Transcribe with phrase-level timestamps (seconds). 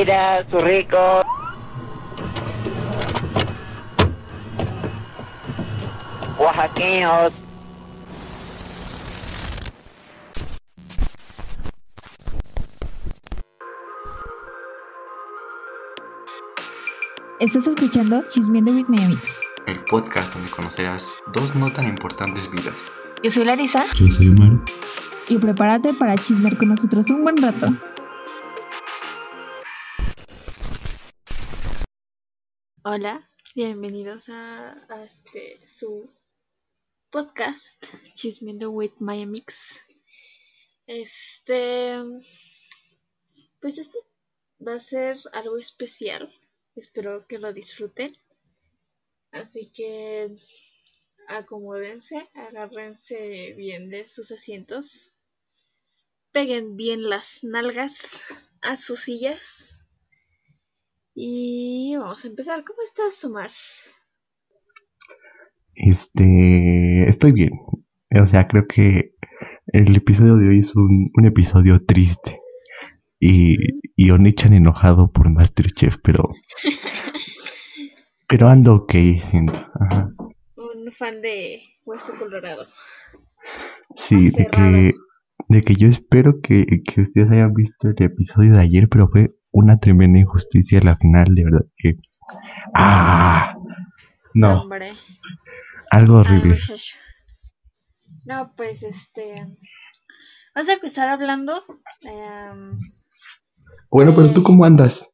[0.00, 1.20] Mira, su rico.
[6.38, 7.32] Oaxaqueños.
[17.38, 19.40] Estás escuchando Chismeando with Mix.
[19.66, 22.92] el podcast donde conocerás dos no tan importantes vidas.
[23.22, 24.60] Yo soy Larisa Yo soy Omar.
[25.28, 27.68] y prepárate para chismear con nosotros un buen rato.
[32.82, 36.10] Hola, bienvenidos a, este su
[37.10, 39.82] podcast Chismeando with My Mix.
[40.86, 41.98] Este,
[43.60, 43.98] pues este
[44.66, 46.34] va a ser algo especial.
[46.74, 48.16] Espero que lo disfruten.
[49.30, 50.32] Así que
[51.28, 55.12] acomódense, agárrense bien de sus asientos,
[56.32, 59.79] peguen bien las nalgas a sus sillas
[61.22, 62.64] y vamos a empezar.
[62.64, 63.50] ¿Cómo estás, Omar?
[65.74, 67.50] Este, estoy bien.
[68.22, 69.14] O sea, creo que
[69.66, 72.40] el episodio de hoy es un, un episodio triste.
[73.18, 73.56] Y,
[73.96, 76.30] y Onichan enojado por Masterchef, pero,
[78.26, 79.66] pero ando ok, siento.
[79.78, 80.10] Ajá.
[80.56, 82.64] Un fan de Hueso Colorado.
[83.94, 84.92] Sí, de que,
[85.48, 89.26] de que yo espero que, que ustedes hayan visto el episodio de ayer, pero fue
[89.52, 91.96] una tremenda injusticia la final, de verdad que...
[92.74, 93.54] ¡Ah!
[94.34, 94.92] No, Hombre.
[95.90, 96.56] algo horrible.
[98.24, 99.46] No, pues este.
[100.54, 101.62] Vamos a empezar hablando.
[102.02, 102.78] em,
[103.90, 105.08] Bueno, pero tú eh, cómo andas?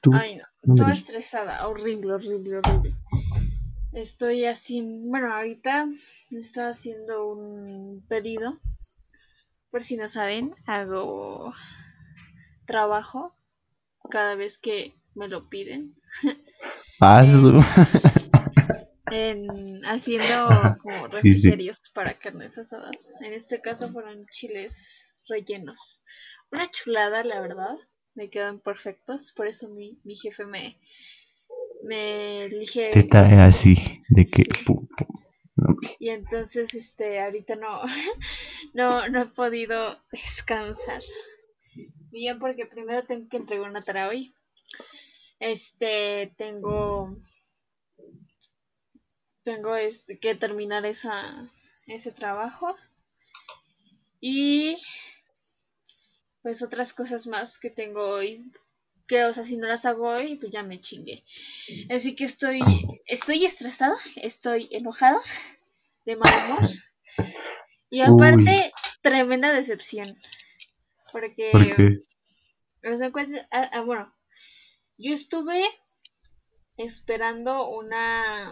[0.00, 2.96] Tú, Ay, no, estoy estresada, horrible, horrible, horrible.
[3.92, 5.86] Estoy haciendo, bueno, ahorita
[6.30, 8.58] estoy haciendo un pedido.
[9.76, 11.52] Por si no saben, hago
[12.66, 13.34] trabajo
[14.10, 15.96] cada vez que me lo piden.
[17.00, 17.54] Ah, su-
[19.10, 21.50] En haciendo como sí, sí.
[21.50, 23.16] refrigerios para carnes asadas.
[23.20, 26.04] En este caso fueron chiles rellenos.
[26.52, 27.76] Una chulada, la verdad.
[28.14, 29.32] Me quedan perfectos.
[29.36, 30.78] Por eso mi, mi jefe me,
[31.84, 32.92] me elige.
[32.92, 33.74] te trae así,
[34.10, 34.42] de que...
[34.44, 34.52] Sí.
[34.64, 34.85] pum,
[36.06, 37.82] Y entonces, este, ahorita no,
[38.74, 41.02] no, no he podido descansar.
[42.12, 44.32] Bien, porque primero tengo que entregar una tarea hoy.
[45.40, 47.16] Este, tengo,
[49.42, 51.50] tengo este, que terminar esa,
[51.88, 52.76] ese trabajo.
[54.20, 54.80] Y,
[56.40, 58.48] pues, otras cosas más que tengo hoy.
[59.08, 61.24] Que, o sea, si no las hago hoy, pues ya me chingué.
[61.90, 62.60] Así que estoy,
[63.06, 65.20] estoy estresada, estoy enojada,
[66.06, 66.70] de mal humor.
[67.90, 68.72] Y aparte,
[69.02, 70.12] tremenda decepción.
[71.12, 71.50] Porque,
[72.84, 74.12] haz de cuenta- ah, ah, bueno,
[74.98, 75.62] yo estuve
[76.76, 78.50] esperando una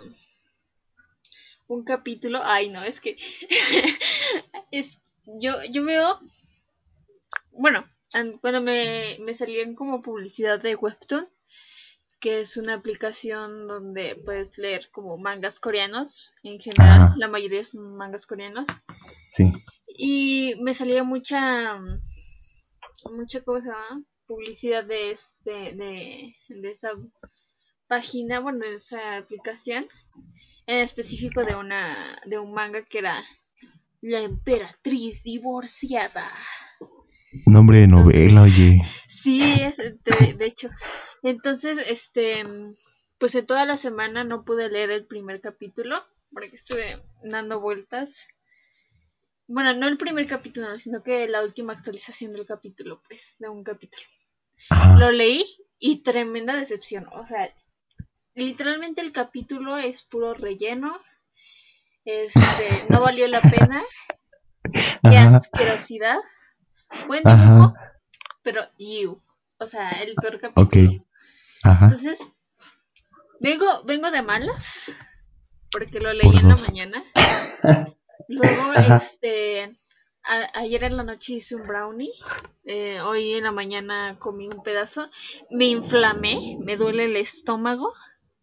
[1.66, 2.40] un capítulo.
[2.42, 3.16] Ay, no, es que
[4.70, 6.18] es yo yo veo
[7.52, 11.28] bueno, an- cuando me, me salían como publicidad de Webtoon,
[12.24, 17.14] que es una aplicación donde puedes leer como mangas coreanos en general, Ajá.
[17.18, 18.66] la mayoría son mangas coreanos.
[19.30, 19.52] Sí.
[19.86, 21.78] Y me salía mucha,
[23.12, 24.02] mucha ¿cómo se llama?
[24.26, 26.92] Publicidad de, este, de, de esa
[27.88, 29.86] página, bueno, de esa aplicación.
[30.66, 33.22] En específico de una, de un manga que era
[34.00, 36.26] La Emperatriz Divorciada.
[37.44, 38.80] Nombre de novela, oye.
[39.08, 40.70] Sí, es, de, de hecho.
[41.24, 42.42] Entonces, este,
[43.18, 48.26] pues en toda la semana no pude leer el primer capítulo, porque estuve dando vueltas.
[49.48, 53.64] Bueno, no el primer capítulo, sino que la última actualización del capítulo, pues, de un
[53.64, 54.04] capítulo.
[54.68, 54.96] Ajá.
[54.96, 55.42] Lo leí
[55.78, 57.06] y tremenda decepción.
[57.14, 57.48] O sea,
[58.34, 60.94] literalmente el capítulo es puro relleno.
[62.04, 63.82] Este, no valió la pena.
[65.10, 66.18] Qué asquerosidad.
[67.06, 68.02] Buen dibujo, Ajá.
[68.42, 69.18] pero you.
[69.58, 71.06] O sea, el peor capítulo.
[71.64, 71.86] Ajá.
[71.86, 72.38] Entonces,
[73.40, 74.92] vengo, vengo de malas.
[75.72, 77.02] Porque lo leí Por en la mañana.
[78.28, 78.96] Luego, Ajá.
[78.96, 79.68] este.
[80.22, 82.12] a- ayer en la noche hice un brownie.
[82.64, 85.10] eh, hoy en la mañana comí un pedazo.
[85.50, 86.58] Me inflamé.
[86.64, 87.92] Me duele el estómago.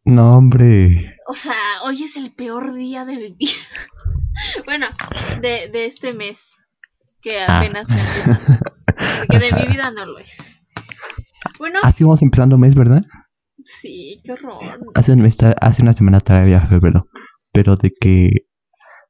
[0.03, 1.15] No, hombre.
[1.27, 1.53] O sea,
[1.85, 3.51] hoy es el peor día de mi vida.
[4.65, 4.87] bueno,
[5.41, 6.57] de, de este mes.
[7.21, 7.59] Que Ah.
[7.59, 8.41] apenas me empieza.
[9.19, 10.60] Porque de mi vida no lo es.
[11.61, 13.03] Bueno, Así vamos empezando mes, ¿verdad?
[13.63, 14.79] sí, qué horror.
[14.95, 17.07] Hace, un mes- hace una semana todavía febrero.
[17.53, 18.47] Pero de que...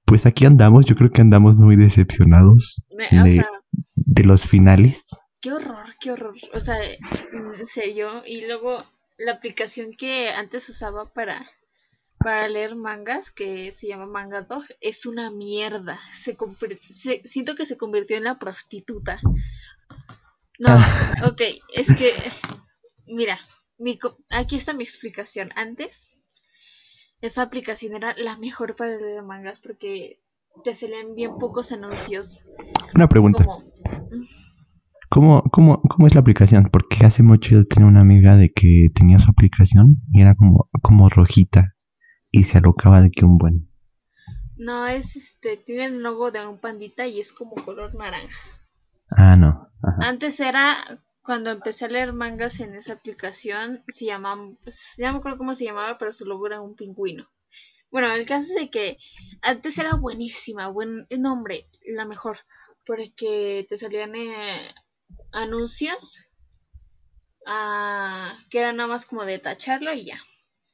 [0.04, 3.48] Pues aquí andamos, yo creo que andamos muy decepcionados Me- o de- sea,
[4.08, 5.04] de los finales.
[5.40, 6.36] qué horror, qué horror.
[6.54, 6.76] O sea,
[7.58, 8.10] en serio.
[8.28, 8.78] Y luego
[9.18, 11.48] la aplicación que antes usaba para,
[12.20, 15.98] para leer mangas, que se llama Manga Dog, es una mierda.
[16.10, 16.36] Se,
[17.26, 19.22] siento que se convirtió en la prostituta.
[20.62, 21.14] No, ah.
[21.26, 21.42] ok,
[21.74, 22.14] es que,
[23.08, 23.40] mira,
[23.80, 23.98] mi,
[24.30, 25.50] aquí está mi explicación.
[25.56, 26.28] Antes,
[27.22, 30.20] esa aplicación era la mejor para leer mangas porque
[30.64, 32.46] te salían bien pocos anuncios.
[32.94, 33.44] Una pregunta.
[35.10, 36.70] ¿Cómo, cómo, cómo es la aplicación?
[36.72, 40.70] Porque hace mucho yo tenía una amiga de que tenía su aplicación y era como,
[40.84, 41.76] como rojita
[42.30, 43.68] y se alocaba de que un buen.
[44.58, 48.62] No, es este, tiene el logo de un pandita y es como color naranja.
[49.18, 49.70] Ah, no.
[50.00, 50.76] Antes era
[51.24, 55.54] cuando empecé a leer mangas en esa aplicación, se llamaba, pues, ya me acuerdo cómo
[55.54, 57.30] se llamaba, pero su logo era un pingüino.
[57.92, 58.98] Bueno, el caso es de que
[59.42, 62.38] antes era buenísima, buen nombre, la mejor,
[62.86, 64.74] porque te salían eh,
[65.32, 66.26] anuncios
[67.46, 70.20] ah, que eran nada más como de tacharlo y ya.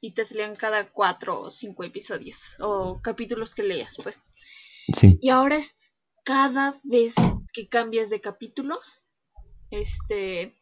[0.00, 4.26] Y te salían cada cuatro o cinco episodios o capítulos que leías, pues.
[4.96, 5.18] Sí.
[5.20, 5.76] Y ahora es
[6.24, 7.16] cada vez
[7.58, 8.78] que cambias de capítulo,
[9.70, 10.52] este,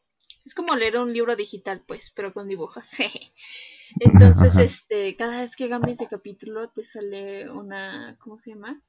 [0.44, 2.86] es como leer un libro digital, pues, pero con dibujos.
[4.00, 8.80] Entonces, este, cada vez que cambias de capítulo te sale una, ¿cómo se llama?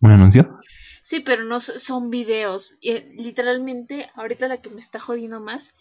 [0.00, 0.58] ¿Un anuncio?
[1.02, 2.78] Sí, pero no son videos.
[2.82, 5.74] literalmente, ahorita la que me está jodiendo más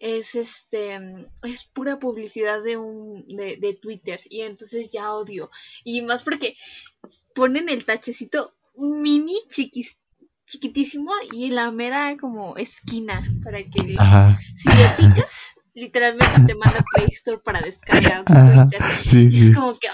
[0.00, 0.96] es este
[1.42, 5.50] es pura publicidad de un de, de, Twitter y entonces ya odio
[5.82, 6.56] y más porque
[7.34, 9.98] ponen el tachecito mini chiquis,
[10.48, 13.96] chiquitísimo y la mera como esquina para que
[14.56, 18.82] si le picas literalmente te manda Play Store para descargar Twitter.
[19.32, 19.88] y es como que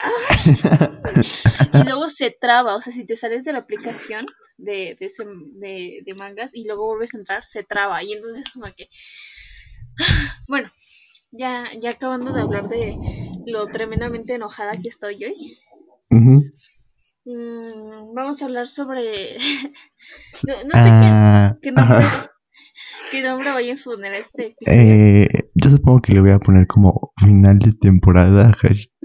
[1.72, 5.24] y luego se traba, o sea, si te sales de la aplicación de, de, ese,
[5.54, 8.02] de, de mangas y luego vuelves a entrar, se traba.
[8.02, 8.88] Y entonces como que
[10.48, 10.70] bueno,
[11.32, 12.96] ya, ya acabando de hablar de
[13.46, 15.58] lo tremendamente enojada que estoy hoy.
[17.26, 19.02] Mm, vamos a hablar sobre
[20.42, 22.04] no, sé ah, qué, nombre
[23.10, 24.78] ¿Qué nombre voy a poner a este episodio?
[24.78, 28.54] Eh, yo supongo que le voy a poner como final de temporada,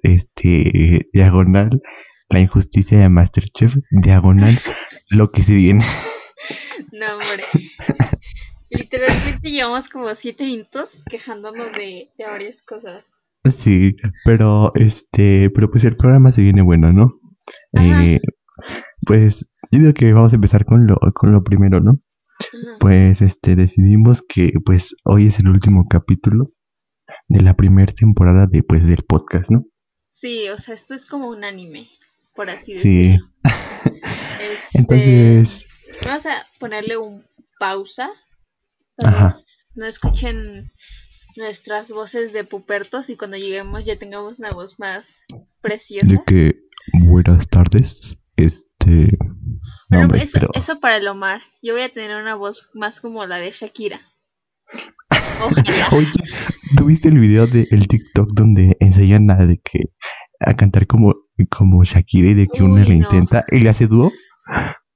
[0.03, 1.81] este, diagonal,
[2.29, 4.53] la injusticia de Masterchef, diagonal,
[5.11, 5.85] lo que se viene.
[6.91, 7.43] No, hombre.
[8.69, 13.31] Literalmente llevamos como siete minutos quejándonos de, de varias cosas.
[13.49, 13.95] Sí,
[14.25, 17.18] pero este, pero pues el programa se viene bueno, ¿no?
[17.73, 18.19] Eh,
[19.05, 22.01] pues yo digo que vamos a empezar con lo, con lo primero, ¿no?
[22.79, 26.53] pues este decidimos que pues hoy es el último capítulo
[27.27, 29.65] de la primera temporada de pues del podcast, ¿no?
[30.09, 31.87] Sí, o sea, esto es como un anime,
[32.35, 33.19] por así decirlo.
[33.19, 33.29] Sí.
[34.39, 37.25] Este, Entonces, vamos a ponerle un
[37.59, 38.09] pausa.
[38.95, 39.27] Para
[39.75, 40.71] no escuchen
[41.35, 45.23] nuestras voces de pupertos y cuando lleguemos ya tengamos una voz más
[45.61, 46.07] preciosa.
[46.07, 48.17] De que buenas tardes.
[48.35, 49.17] Este
[50.13, 51.41] eso, eso para el Omar.
[51.61, 53.99] Yo voy a tener una voz más como la de Shakira.
[55.91, 56.07] Oye,
[56.77, 59.91] ¿tuviste el video del el TikTok donde enseñan a de que
[60.39, 61.15] a cantar como,
[61.49, 64.11] como Shakira y de que una le intenta y le hace dúo?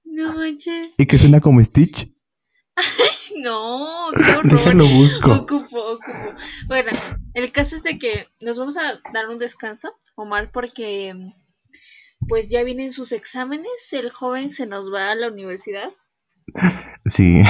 [0.05, 0.93] No manches.
[0.97, 2.13] Y que suena como Stitch.
[3.43, 4.57] no, qué horror.
[4.57, 5.31] Déjalo busco.
[5.31, 6.35] Ocupo, ocupo.
[6.67, 6.91] Bueno,
[7.33, 8.81] el caso es de que nos vamos a
[9.13, 11.13] dar un descanso, Omar, porque
[12.27, 15.91] pues ya vienen sus exámenes, el joven se nos va a la universidad.
[17.05, 17.41] Sí.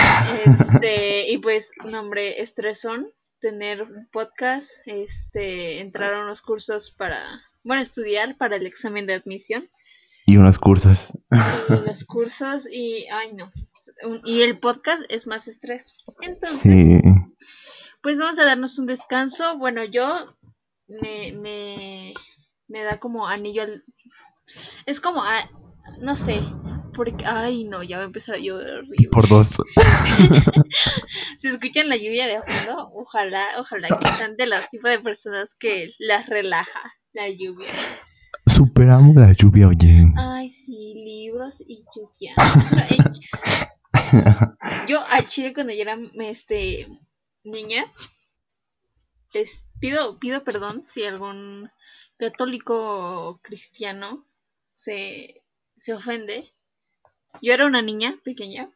[0.46, 3.08] Este, y pues, un hombre, estresón,
[3.39, 7.20] tener un podcast, este, entrar a unos cursos para,
[7.63, 9.70] bueno, estudiar para el examen de admisión.
[10.25, 11.08] Y unos cursos.
[11.32, 13.50] Y los cursos y, ay no,
[14.24, 16.03] y el podcast es más estrés.
[16.22, 17.01] Entonces,
[18.01, 19.58] pues vamos a darnos un descanso.
[19.58, 20.06] Bueno, yo
[20.88, 22.13] me, me,
[22.70, 23.84] me da como anillo al,
[24.86, 25.50] es como, ah,
[26.00, 26.42] no sé,
[26.94, 28.84] porque, ay no, ya va a empezar a llover.
[29.12, 29.50] Por dos.
[31.38, 35.56] si escuchan la lluvia de fondo, ojalá, ojalá que sean de los tipos de personas
[35.56, 37.74] que las relaja la lluvia.
[38.46, 40.12] Superamos la lluvia, oye.
[40.18, 42.36] Ay, sí, libros y lluvia.
[44.88, 46.88] yo a Chile cuando yo era este
[47.44, 47.84] niña,
[49.34, 51.70] les pido, pido perdón si algún
[52.18, 54.26] católico cristiano
[54.74, 55.42] se,
[55.77, 56.53] se ofende.
[57.42, 58.70] Yo era una niña pequeña,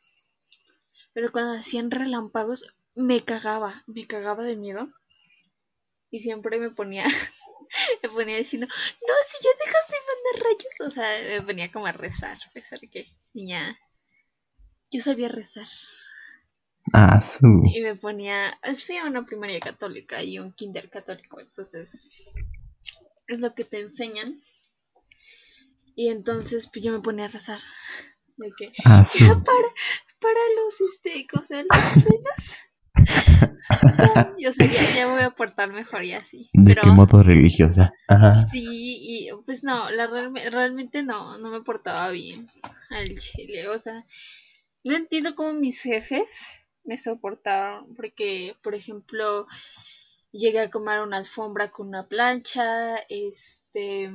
[1.14, 4.90] pero cuando hacían relámpagos me cagaba, me cagaba de miedo.
[6.10, 7.06] Y siempre me ponía,
[8.04, 10.82] me ponía diciendo, no, si ya dejas de mandar rayos.
[10.82, 13.78] O sea, me ponía como a rezar, a pesar que, niña,
[14.90, 15.68] yo sabía rezar.
[16.94, 17.22] Ah.
[17.42, 22.34] Y me ponía, fui a una primaria católica y un kinder católico, entonces
[23.28, 24.34] es lo que te enseñan.
[25.98, 27.60] Y entonces pues yo me ponía a rezar.
[28.38, 29.68] De que, Ah, ya para,
[30.22, 32.64] para los, este, ¿cómo se frenos.
[33.98, 36.50] Ya, y, o sea, ya, ya voy a portar mejor y así.
[36.54, 37.92] ¿De Pero qué modo religiosa?
[38.08, 38.30] Ajá.
[38.32, 42.46] sí, y pues no, la realme- realmente no, no me portaba bien
[42.92, 43.68] al chile.
[43.70, 44.06] O sea,
[44.84, 47.94] no entiendo cómo mis jefes me soportaron.
[47.96, 49.48] Porque, por ejemplo,
[50.32, 52.98] llegué a comer una alfombra con una plancha.
[53.10, 54.10] Este.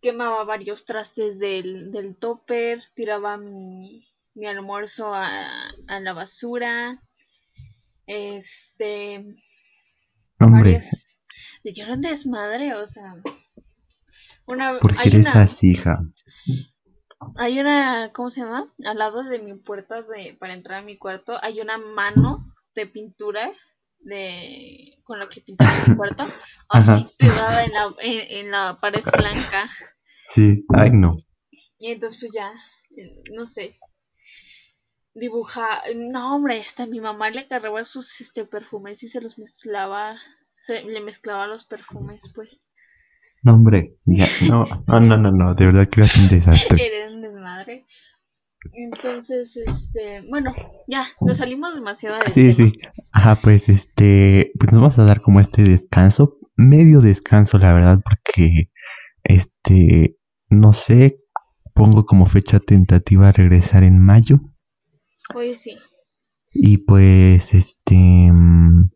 [0.00, 2.82] Quemaba varios trastes del, del topper.
[2.94, 5.48] Tiraba mi, mi almuerzo a,
[5.88, 7.02] a la basura.
[8.06, 9.24] Este.
[10.40, 11.20] Hombre, varias.
[11.64, 13.14] Yo era un desmadre, o sea.
[14.46, 16.00] Una, ¿por qué hay eres una, así, hija?
[17.36, 18.72] hay una, ¿cómo se llama?
[18.86, 22.86] Al lado de mi puerta de, para entrar a mi cuarto, hay una mano de
[22.86, 23.50] pintura
[24.00, 26.22] de con lo que pintaba mi cuarto,
[26.68, 27.10] así Ajá.
[27.16, 29.68] pegada en la, en, en la pared blanca.
[30.34, 31.16] Sí, ay no.
[31.78, 32.52] Y entonces pues ya,
[33.32, 33.80] no sé,
[35.14, 40.14] dibuja, no hombre, hasta mi mamá le agarraba sus este perfumes y se los mezclaba,
[40.58, 42.60] se le mezclaba los perfumes, pues.
[43.42, 46.76] No, hombre, ya, no, no, no, no, no, de verdad que eres un desastre.
[48.72, 50.52] Entonces, este, bueno,
[50.86, 52.70] ya, nos salimos demasiado del Sí, tema.
[52.70, 52.72] sí.
[53.12, 58.00] Ajá, pues este, pues nos vamos a dar como este descanso, medio descanso, la verdad,
[58.02, 58.70] porque
[59.24, 60.16] este,
[60.50, 61.20] no sé,
[61.74, 64.40] pongo como fecha tentativa regresar en mayo
[65.34, 65.76] Oye, sí.
[66.52, 68.90] y pues este, mm,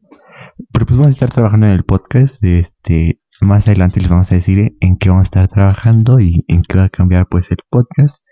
[0.73, 4.37] pero pues vamos a estar trabajando en el podcast, este, más adelante les vamos a
[4.37, 7.59] decir en qué vamos a estar trabajando y en qué va a cambiar pues el
[7.71, 8.25] podcast.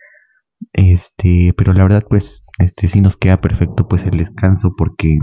[0.72, 5.18] Este, pero la verdad, pues, este sí nos queda perfecto pues el descanso porque,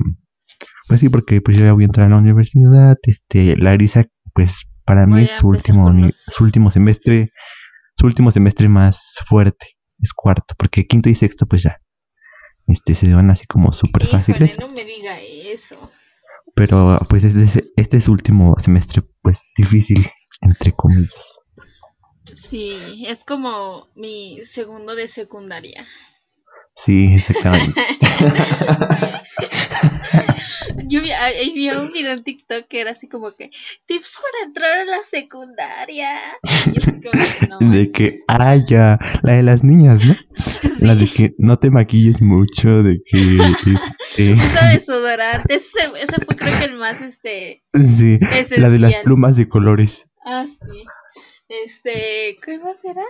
[0.88, 4.62] pues sí, porque pues yo ya voy a entrar a la universidad, este, Larisa, pues
[4.86, 7.29] para mí es su último, los- su último semestre,
[7.98, 11.77] su último semestre más fuerte, es cuarto, porque quinto y sexto pues ya,
[12.67, 15.20] este, se van así como súper fáciles, no me diga
[15.53, 15.89] eso.
[16.56, 20.08] pero pues este es, este es su último semestre pues difícil,
[20.41, 21.13] entre comillas.
[22.36, 25.86] Sí, es como mi segundo de secundaria.
[26.77, 27.81] Sí, exactamente.
[30.89, 31.10] Yo vi,
[31.55, 33.50] vi un video en TikTok que era así como que
[33.88, 36.10] tips para entrar a la secundaria.
[36.43, 40.13] Y así como que no de que, ah, ya, la de las niñas, ¿no?
[40.36, 40.67] Sí.
[40.86, 43.17] La de que no te maquilles mucho, de que...
[43.17, 48.62] este, Usa desodorante, ese, ese fue creo que el más este sí, esencial.
[48.62, 50.05] la de las plumas de colores.
[50.24, 50.84] Ah, sí.
[51.49, 53.03] Este, ¿qué más era?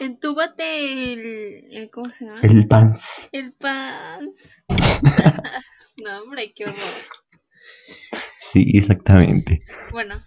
[0.00, 2.40] Entúbate el, el ¿cómo se llama?
[2.42, 3.04] El pants.
[3.32, 4.64] El pants.
[5.98, 6.78] no, hombre, qué horror.
[8.40, 9.62] Sí, exactamente.
[9.92, 10.20] Bueno,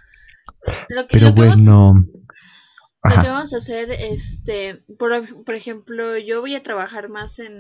[0.89, 2.05] lo que, Pero lo que vamos, bueno...
[3.03, 7.57] lo que vamos a hacer, este, por, por ejemplo, yo voy a trabajar más en...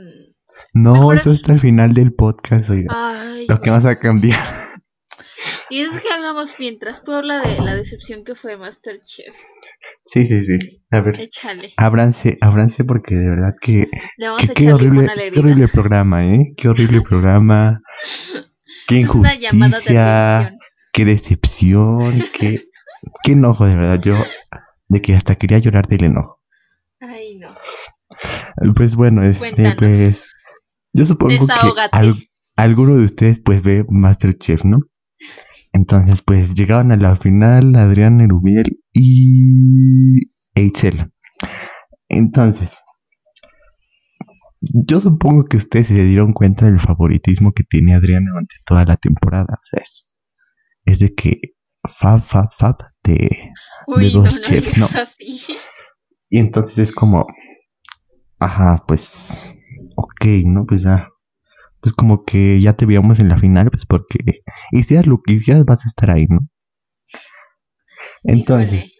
[0.73, 2.87] No, mejor- eso hasta el final del podcast, oiga.
[2.89, 4.39] Ay, Lo que vas a cambiar.
[5.69, 9.35] y es que hablamos mientras tú hablas de la decepción que fue Masterchef.
[10.05, 10.83] Sí, sí, sí.
[10.91, 13.87] A ver, Échale, ábranse, ábranse porque de verdad que...
[14.17, 16.53] le vamos que a qué horrible, qué horrible programa, ¿eh?
[16.57, 17.81] Qué horrible programa.
[18.87, 20.55] Qué de injusticia.
[20.91, 21.97] qué decepción,
[22.37, 22.59] qué,
[23.23, 23.99] qué enojo, de verdad.
[24.03, 24.15] Yo,
[24.89, 26.41] de que hasta quería llorar del enojo.
[26.99, 27.55] Ay, no.
[28.75, 29.75] Pues bueno, este, Cuéntanos.
[29.77, 30.33] pues,
[30.93, 31.53] yo supongo que
[31.91, 32.15] al-
[32.57, 34.79] alguno de ustedes, pues, ve Masterchef, ¿no?
[35.73, 41.11] Entonces, pues, llegaban a la final Adrián Erubiel y Eitzel.
[42.09, 42.77] Entonces,
[44.61, 48.97] yo supongo que ustedes se dieron cuenta del favoritismo que tiene Adrián durante toda la
[48.97, 49.59] temporada.
[49.59, 50.17] O sea, es,
[50.85, 51.39] es de que
[51.83, 53.51] fab, fab, fab de...
[53.87, 55.01] Uy, dos no, chefs, no.
[55.01, 55.55] así.
[56.33, 57.25] Y entonces es como,
[58.39, 59.53] ajá, pues,
[59.97, 60.65] ok, ¿no?
[60.65, 61.09] Pues ya,
[61.81, 64.19] pues como que ya te veíamos en la final, pues porque
[64.71, 66.47] hicieras lo que hicieras vas a estar ahí, ¿no?
[68.23, 68.95] Entonces,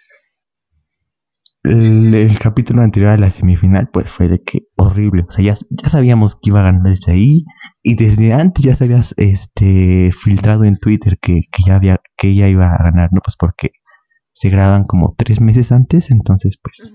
[1.64, 5.56] el, el capítulo anterior a la semifinal, pues fue de que horrible, o sea, ya,
[5.70, 7.46] ya sabíamos que iba a ganar desde ahí
[7.84, 12.30] y desde antes ya se había este, filtrado en Twitter que, que ya había, que
[12.30, 13.22] ella iba a ganar, ¿no?
[13.22, 13.72] Pues porque
[14.34, 16.92] se graban como tres meses antes, entonces pues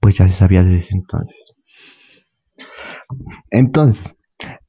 [0.00, 2.30] pues ya se sabía desde ese entonces.
[3.50, 4.14] Entonces,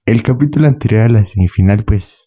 [0.06, 2.26] el capítulo anterior a la semifinal, pues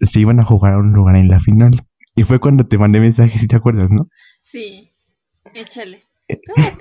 [0.00, 1.86] se iban a jugar a un lugar en la final.
[2.14, 4.08] Y fue cuando te mandé mensaje, si te acuerdas, ¿no?
[4.40, 4.90] Sí,
[5.54, 6.02] échale.
[6.28, 6.40] Eh,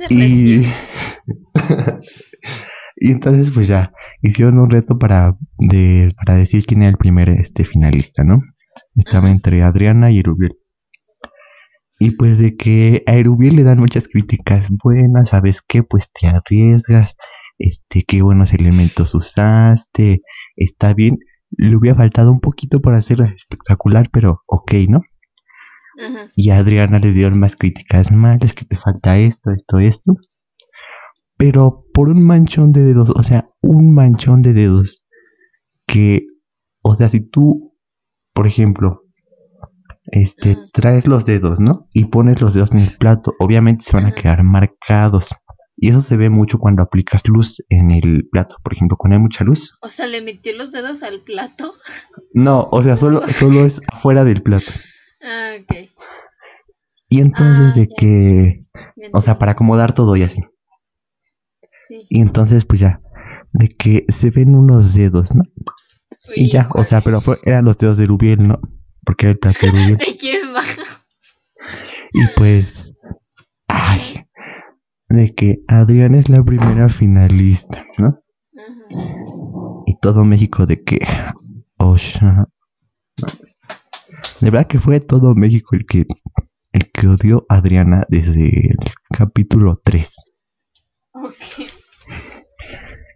[2.97, 7.29] y entonces, pues ya hicieron un reto para, de, para decir quién era el primer
[7.29, 8.41] este, finalista, ¿no?
[8.95, 10.57] Estaba entre Adriana y Erubiel.
[11.99, 15.83] Y pues de que a Erubiel le dan muchas críticas buenas, ¿sabes qué?
[15.83, 17.15] Pues te arriesgas,
[17.61, 20.21] este, qué buenos elementos usaste,
[20.55, 21.19] está bien.
[21.51, 25.01] Le hubiera faltado un poquito para hacerla espectacular, pero ok, ¿no?
[26.35, 30.15] Y a Adriana le dieron más críticas malas, que te falta esto, esto, esto.
[31.37, 35.05] Pero por un manchón de dedos, o sea, un manchón de dedos.
[35.85, 36.25] Que,
[36.81, 37.75] o sea, si tú,
[38.33, 39.03] por ejemplo,
[40.05, 41.87] este, traes los dedos, ¿no?
[41.93, 45.35] Y pones los dedos en el plato, obviamente se van a quedar marcados.
[45.83, 49.21] Y eso se ve mucho cuando aplicas luz en el plato, por ejemplo, cuando hay
[49.23, 49.79] mucha luz.
[49.81, 51.73] O sea, ¿le metió los dedos al plato?
[52.35, 54.71] No, o sea, solo, solo es afuera del plato.
[55.23, 55.89] Ah, ok.
[57.09, 58.59] Y entonces ah, de que,
[59.11, 60.41] o sea, para acomodar todo y así.
[61.87, 62.05] Sí.
[62.09, 63.01] Y entonces pues ya,
[63.51, 65.45] de que se ven unos dedos, ¿no?
[66.35, 68.61] y ya, o sea, pero eran los dedos de Rubiel, ¿no?
[69.03, 69.97] Porque era el plato de Rubiel.
[69.97, 70.61] ¿De quién va?
[72.13, 72.93] Y pues,
[73.67, 74.27] ay,
[75.13, 78.19] de que Adrián es la primera finalista, ¿no?
[79.85, 80.99] Y todo México de que,
[81.77, 81.95] oh,
[84.41, 86.05] de verdad que fue todo México el que
[86.71, 88.77] el que odió a Adriana desde el
[89.09, 90.13] capítulo 3.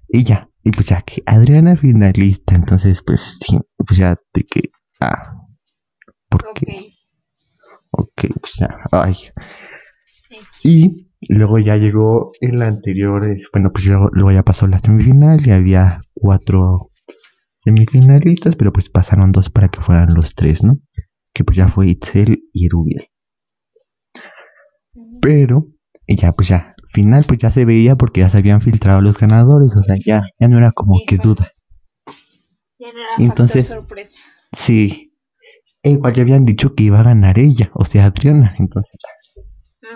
[0.10, 4.70] Y ya, y pues ya que Adriana finalista, entonces pues sí, pues ya de que,
[5.00, 5.34] ah,
[6.30, 6.92] ¿por qué?
[7.92, 9.16] Ok, pues ya, ay.
[10.64, 16.00] Y luego ya llegó el anterior, bueno, pues luego, ya pasó la semifinal y había
[16.14, 16.90] cuatro
[17.64, 20.74] semifinalistas, pero pues pasaron dos para que fueran los tres, ¿no?
[21.34, 23.08] Que pues ya fue Itzel y Rubiel.
[25.22, 25.68] Pero,
[26.08, 29.76] ya pues ya, final pues ya se veía porque ya se habían filtrado los ganadores,
[29.76, 31.52] o sea, ya, ya no era como que duda.
[32.80, 34.20] Ya no era Entonces, sorpresa.
[34.54, 35.14] Sí.
[35.84, 39.00] Igual ya habían dicho que iba a ganar ella, o sea, Adriana, entonces.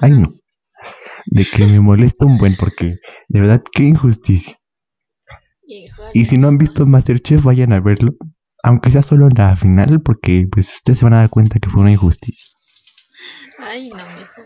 [0.01, 0.30] Ay no.
[1.31, 2.95] De que me molesta un buen porque,
[3.27, 4.57] de verdad, qué injusticia.
[6.13, 8.13] Y si no han visto Masterchef, vayan a verlo.
[8.63, 11.69] Aunque sea solo en la final, porque pues ustedes se van a dar cuenta que
[11.69, 12.55] fue una injusticia.
[13.59, 14.45] Ay, no, mejor.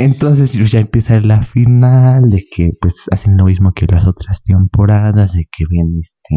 [0.00, 5.34] Entonces ya empieza la final de que pues hacen lo mismo que las otras temporadas,
[5.34, 6.36] de que ven este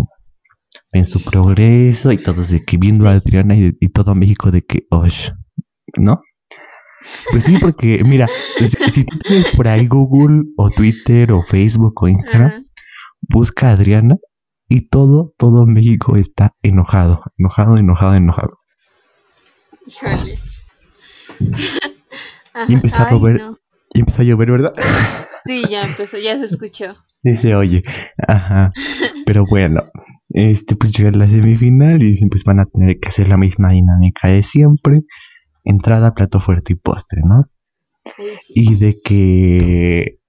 [0.92, 4.86] ven su progreso y todos de que viendo a Adriana y, todo México de que
[4.90, 5.30] osh,
[5.98, 6.20] ¿no?
[7.32, 12.08] Pues sí, porque mira, si, tú tienes por ahí Google o Twitter o Facebook o
[12.08, 12.64] Instagram,
[13.22, 14.16] busca a Adriana
[14.70, 18.58] y todo, todo México está enojado, enojado, enojado, enojado.
[19.86, 20.40] Híjole.
[22.70, 23.42] y empezó a llover,
[23.94, 24.74] y empezó a llover, ¿verdad?
[25.44, 26.96] Sí, ya empezó, ya se escuchó.
[27.22, 27.84] Dice, oye,
[28.28, 28.72] ajá.
[29.26, 29.82] Pero bueno,
[30.30, 34.30] este pues llega la semifinal y pues van a tener que hacer la misma dinámica
[34.30, 35.02] de siempre.
[35.64, 37.50] Entrada, plato fuerte y postre, ¿no?
[38.50, 40.20] Y de que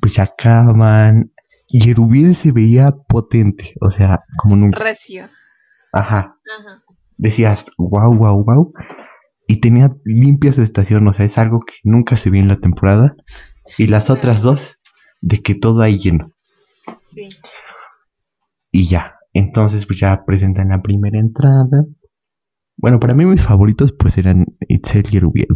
[0.00, 1.32] pues acaban
[1.68, 4.82] y Erubiel se veía potente, o sea, como nunca.
[4.82, 5.24] Recio.
[5.92, 6.36] Ajá.
[6.58, 6.82] Ajá.
[7.18, 8.72] Decías, wow, wow, wow
[9.52, 12.60] y tenía limpia su estación, o sea, es algo que nunca se vio en la
[12.60, 13.14] temporada.
[13.76, 14.78] Y las otras dos,
[15.20, 16.32] de que todo hay lleno.
[17.04, 17.28] Sí.
[18.70, 21.84] Y ya, entonces pues ya presentan la primera entrada.
[22.82, 25.46] Bueno, para mí mis favoritos pues eran Itzel y Rubiel.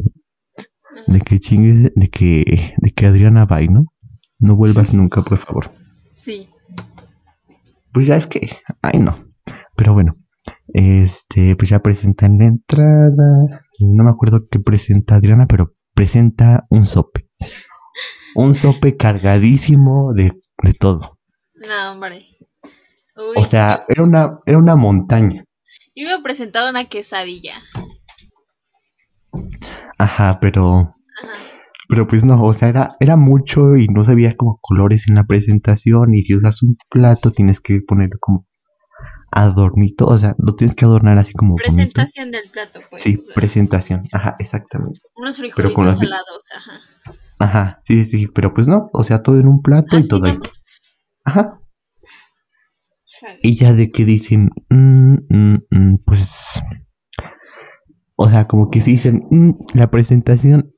[1.09, 3.87] De que chingues, de que, de que Adriana vaya, ¿no?
[4.39, 5.67] No vuelvas nunca, por favor.
[6.13, 6.49] Sí.
[7.93, 8.49] Pues ya es que,
[8.81, 9.19] ay no.
[9.75, 10.17] Pero bueno,
[10.69, 13.65] este, pues ya presentan la entrada.
[13.81, 17.29] No me acuerdo qué presenta Adriana, pero presenta un sope.
[18.37, 20.33] Un sope cargadísimo de,
[20.79, 21.19] todo.
[21.55, 22.23] No, hombre.
[23.35, 25.46] o sea, era una, era una montaña.
[25.97, 27.55] Yo me presentado una quesadilla.
[29.99, 30.89] Ajá, pero.
[31.89, 35.15] Pero pues no, o sea, era, era mucho y no se veía como colores en
[35.15, 36.15] la presentación.
[36.15, 38.47] Y si usas un plato, tienes que poner como
[39.31, 41.57] adornito, o sea, lo tienes que adornar así como.
[41.57, 43.03] Presentación del plato, pues.
[43.03, 45.01] Sí, presentación, ajá, exactamente.
[45.15, 46.81] Unos frijolitos salados, ajá.
[47.39, 50.39] Ajá, sí, sí, pero pues no, o sea, todo en un plato y todo ahí.
[51.25, 51.59] Ajá.
[53.43, 56.63] Y ya de que dicen, mm, mm, mm, pues.
[58.17, 59.23] O sea, como que se dicen,
[59.75, 60.73] la presentación,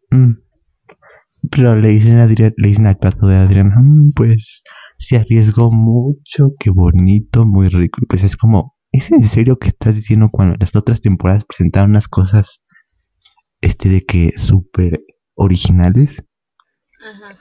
[1.51, 3.73] pero le dicen, a Adrián, le dicen al plato de Adrián,
[4.17, 4.63] pues
[4.99, 8.01] se arriesgó mucho, qué bonito, muy rico.
[8.03, 11.91] Y pues es como, ¿es en serio que estás diciendo cuando las otras temporadas presentaron
[11.91, 12.63] unas cosas,
[13.61, 15.01] este, de que súper
[15.35, 16.25] originales?
[17.01, 17.37] Ajá.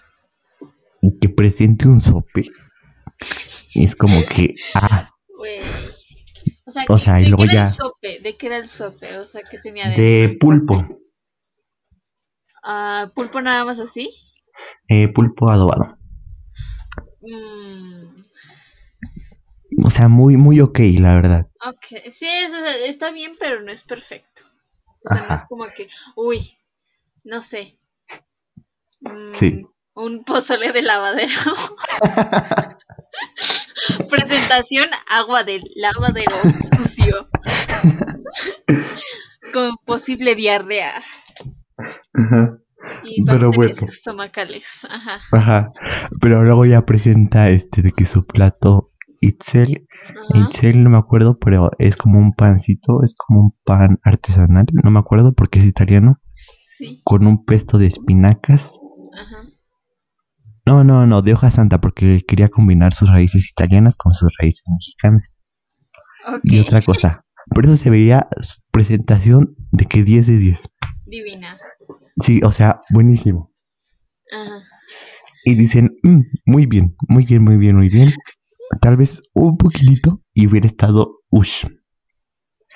[1.01, 2.45] Y que presente un sope.
[3.73, 5.09] Y es como que, ah.
[6.65, 8.19] O sea, O sea, ¿de y qué luego era ya- el sope?
[8.19, 9.17] ¿De qué era el sope?
[9.17, 10.75] O sea, ¿qué tenía De pulpo.
[12.63, 14.09] Ah, pulpo nada más así.
[14.89, 15.97] Eh, pulpo adobado.
[17.21, 18.23] Mm,
[19.85, 21.47] O sea, muy, muy ok, la verdad.
[21.65, 24.41] ok, sí, es- es- está bien, pero no es perfecto.
[25.05, 25.47] O sea, no es Ajá.
[25.47, 26.57] como que, uy,
[27.23, 27.77] no sé.
[29.01, 29.65] Mm, Sí.
[29.93, 31.53] Un pozole de lavadero.
[34.09, 36.35] Presentación, agua del lavadero
[36.77, 37.15] sucio.
[39.53, 40.91] Con posible diarrea
[42.13, 42.57] Ajá.
[43.03, 43.71] y Pero bueno.
[43.73, 44.85] estomacales.
[44.89, 45.19] Ajá.
[45.31, 45.71] Ajá.
[46.21, 48.83] Pero luego ya presenta este de que su plato
[49.21, 49.87] Itzel.
[50.09, 50.39] Ajá.
[50.49, 54.91] Itzel no me acuerdo, pero es como un pancito, es como un pan artesanal, no
[54.91, 57.01] me acuerdo porque es italiano, Sí.
[57.03, 58.79] con un pesto de espinacas.
[59.13, 59.46] Ajá.
[60.67, 64.65] No, no, no, de hoja santa porque quería combinar sus raíces italianas con sus raíces
[64.67, 65.39] mexicanas.
[66.43, 67.23] Y otra cosa.
[67.55, 68.27] Pero eso se veía
[68.73, 70.59] presentación de que 10 de 10.
[71.05, 71.57] Divina.
[72.21, 73.53] Sí, o sea, buenísimo.
[74.29, 74.61] Ajá.
[75.45, 78.09] Y dicen, "Mm, muy bien, muy bien, muy bien, muy bien.
[78.81, 81.65] Tal vez un poquitito y hubiera estado ush.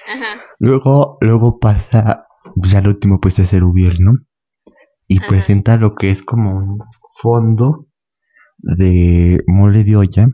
[0.07, 0.39] Ajá.
[0.59, 2.25] Luego, luego pasa,
[2.55, 4.13] ya el último pues es el Ubiel, ¿no?
[5.09, 5.27] Y Ajá.
[5.27, 6.79] presenta lo que es como un
[7.15, 7.87] fondo
[8.57, 10.27] de mole de olla.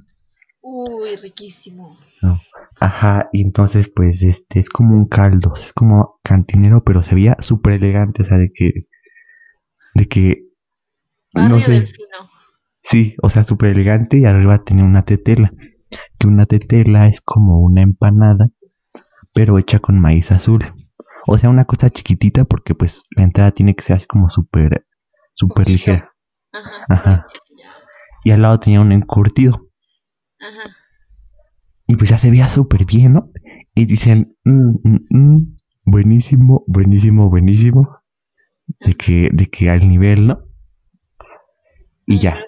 [0.62, 1.96] Uy, riquísimo.
[2.80, 7.38] Ajá, y entonces pues este es como un caldo, es como cantinero, pero se veía
[7.40, 8.88] súper elegante, o sea, de que,
[9.96, 10.44] de que,
[11.34, 12.08] Barrio no sé, del Fino.
[12.84, 15.50] sí, o sea, súper elegante y arriba tenía una tetela,
[16.20, 18.50] que una tetela es como una empanada,
[19.34, 20.66] pero hecha con maíz azul.
[21.28, 24.86] O sea, una cosa chiquitita porque pues la entrada tiene que ser así como súper,
[25.34, 26.13] súper ligera.
[26.51, 26.86] Ajá.
[26.89, 27.27] Ajá.
[28.23, 29.69] Y al lado tenía un encurtido.
[30.39, 30.69] Ajá.
[31.88, 33.31] Y pues ya se veía súper bien, ¿no?
[33.73, 35.55] Y dicen, "Mm, mm, mm,
[35.86, 37.99] buenísimo, buenísimo, buenísimo.
[38.81, 40.43] De que, de que al nivel, ¿no?
[42.05, 42.39] Y ya.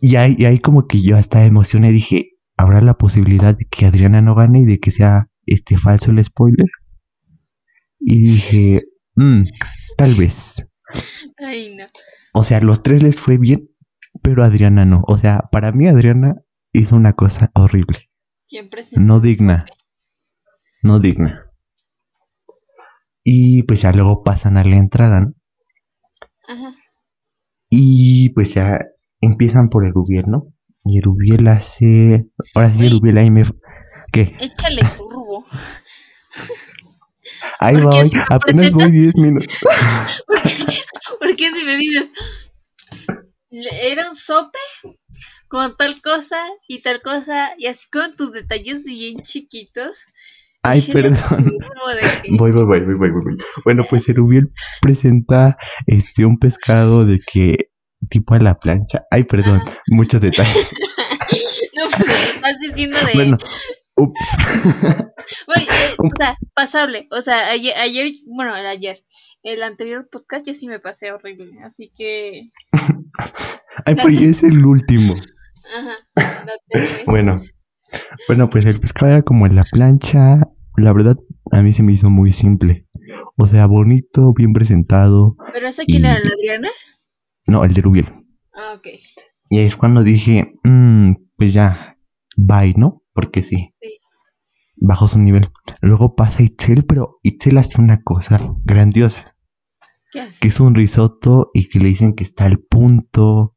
[0.00, 3.86] Y ahí, y ahí como que yo hasta emocioné dije, ¿habrá la posibilidad de que
[3.86, 6.66] Adriana no gane y de que sea este falso el spoiler?
[8.00, 8.80] Y dije,
[9.14, 9.44] "Mm,
[9.96, 10.64] tal vez.
[11.38, 11.86] Ay, no.
[12.32, 13.68] O sea, los tres les fue bien,
[14.22, 15.02] pero Adriana no.
[15.06, 16.36] O sea, para mí Adriana
[16.72, 18.10] hizo una cosa horrible,
[18.44, 19.64] Siempre no digna,
[20.82, 21.50] no digna.
[23.24, 25.34] Y pues ya luego pasan a la entrada, ¿no?
[26.46, 26.76] Ajá.
[27.68, 28.78] Y pues ya
[29.20, 30.52] empiezan por el Rubiel, ¿no?
[30.84, 32.26] Y el Rubiel hace...
[32.54, 32.92] Ahora sí, el.
[32.92, 33.44] Rubiel ahí me...
[34.12, 34.36] ¿Qué?
[34.38, 35.42] Échale turbo.
[37.58, 39.58] Ahí Porque voy, si apenas voy presentas- 10 minutos.
[41.20, 42.10] Porque si me dices,
[43.82, 44.58] era un sope
[45.48, 46.36] con tal cosa
[46.68, 50.02] y tal cosa, y así con tus detalles bien chiquitos.
[50.62, 51.16] Ay, perdón.
[52.26, 53.36] de Voy, voy, voy, voy, voy, voy, voy.
[53.64, 54.50] Bueno, pues el Rubiel
[54.82, 57.70] presenta este un pescado de que
[58.10, 59.02] tipo a la plancha.
[59.10, 60.68] Ay, perdón, muchos detalles.
[61.76, 63.12] No, pues estás diciendo de.
[63.12, 63.38] Bueno,
[65.56, 65.66] eh,
[65.98, 67.08] o sea, pasable.
[67.10, 68.98] O sea, ayer, ayer, bueno, el ayer,
[69.42, 71.58] el anterior podcast yo sí me pasé horrible.
[71.64, 72.50] Así que.
[73.84, 75.14] ay, pues es el último.
[75.78, 75.96] Ajá.
[77.06, 77.40] Bueno,
[78.28, 80.40] bueno, pues el pescado era como en la plancha.
[80.76, 81.16] La verdad,
[81.52, 82.86] a mí se me hizo muy simple.
[83.38, 85.36] O sea, bonito, bien presentado.
[85.52, 86.68] ¿Pero esa quién y- era, la Adriana?
[87.46, 88.12] No, el de Rubiel.
[88.54, 88.88] Ah, ok.
[89.50, 91.96] Y ahí es cuando dije, "Mm, pues ya,
[92.36, 93.02] bye, ¿no?
[93.16, 93.98] Porque sí, Sí.
[94.76, 95.50] bajo su nivel.
[95.80, 99.34] Luego pasa Itzel, pero Itzel hace una cosa grandiosa,
[100.12, 100.38] ¿Qué hace?
[100.40, 103.56] que es un risotto y que le dicen que está al punto,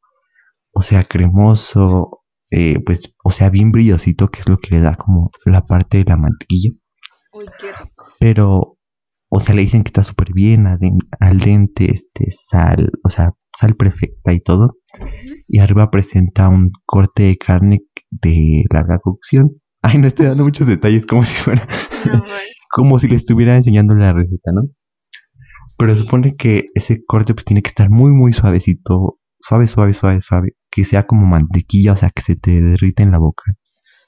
[0.72, 4.96] o sea, cremoso, eh, pues, o sea, bien brillosito, que es lo que le da
[4.96, 6.72] como la parte de la mantequilla.
[7.34, 8.06] Uy, qué rico.
[8.20, 8.78] Pero,
[9.30, 10.66] o sea, le dicen que está súper bien,
[11.20, 14.78] al dente, este, sal, o sea, sal perfecta y todo.
[15.48, 19.52] Y arriba presenta un corte de carne de larga cocción.
[19.82, 21.66] Ay, no estoy dando muchos detalles, como si fuera,
[22.12, 22.24] No,
[22.72, 24.64] como si le estuviera enseñando la receta, ¿no?
[25.78, 26.04] Pero Sí.
[26.04, 30.50] supone que ese corte pues tiene que estar muy, muy suavecito, suave, suave, suave, suave,
[30.70, 33.44] que sea como mantequilla, o sea, que se te derrite en la boca.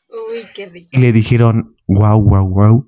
[0.10, 0.90] Uy, qué rico.
[0.92, 2.88] Y le dijeron, wow, wow, wow,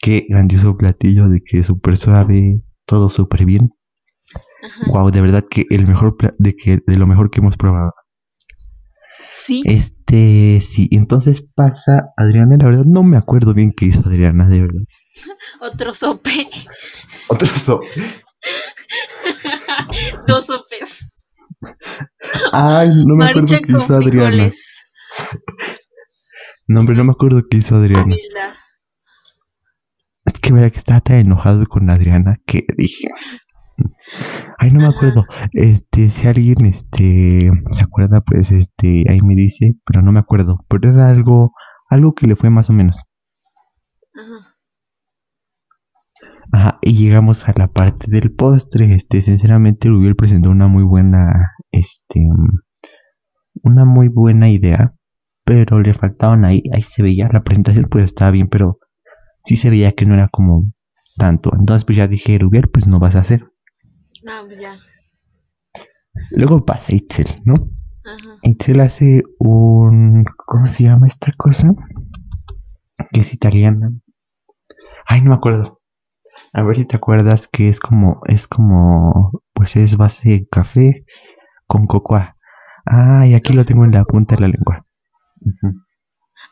[0.00, 3.70] qué grandioso platillo, de que súper suave, todo súper bien.
[4.62, 4.90] Ajá.
[4.92, 7.92] Wow, de verdad que el mejor, de que de lo mejor que hemos probado.
[9.30, 9.62] Sí.
[9.66, 14.60] Este, sí, entonces pasa Adriana, la verdad no me acuerdo bien qué hizo Adriana, de
[14.60, 14.82] verdad.
[15.60, 16.30] Otro sope.
[17.28, 17.80] Otro so-
[20.26, 21.08] Dos sopes.
[22.52, 24.28] Ay, no me acuerdo qué hizo Adriana.
[24.30, 24.84] frijoles.
[26.68, 28.14] No, hombre, no me acuerdo qué hizo Adriana.
[30.24, 33.08] Es que vea que estaba tan enojado con Adriana que dije.
[34.58, 35.24] Ay, no me acuerdo.
[35.52, 40.64] Este, si alguien este se acuerda, pues este ahí me dice, pero no me acuerdo.
[40.68, 41.52] Pero era algo,
[41.88, 43.02] algo que le fue más o menos.
[44.14, 44.56] Ajá.
[46.52, 48.94] Ajá, y llegamos a la parte del postre.
[48.94, 52.20] Este, sinceramente, Rubiel presentó una muy buena, este,
[53.62, 54.94] una muy buena idea,
[55.44, 58.78] pero le faltaban ahí, ahí se veía la presentación, pues estaba bien, pero
[59.44, 60.64] sí se veía que no era como
[61.18, 61.50] tanto.
[61.58, 63.44] Entonces, pues ya dije, Rubiel, pues no vas a hacer.
[64.26, 64.76] No, pues ya.
[66.32, 67.54] Luego pasa Itzel, ¿no?
[68.04, 68.36] Ajá.
[68.42, 71.72] Itzel hace un, ¿cómo se llama esta cosa?
[73.12, 73.92] Que es italiana.
[75.06, 75.80] Ay, no me acuerdo.
[76.52, 81.04] A ver si te acuerdas que es como, es como, pues es base de café
[81.68, 82.36] con cocoa.
[82.84, 84.84] Ah, y aquí lo tengo en la punta de la lengua.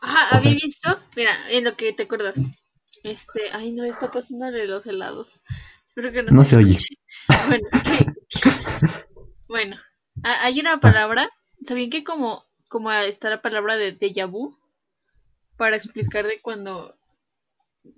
[0.01, 0.97] Ajá, ¿había visto?
[1.17, 2.64] Mira, en lo que te acuerdas.
[3.05, 5.41] Este, ay no, está pasando de los helados.
[5.85, 6.75] Espero que no, no se, oye.
[7.47, 7.67] Bueno,
[9.47, 9.77] bueno,
[10.23, 11.29] hay una palabra,
[11.63, 14.57] ¿sabían que como, como está la palabra de déjà vu?
[15.55, 16.97] Para explicar de cuando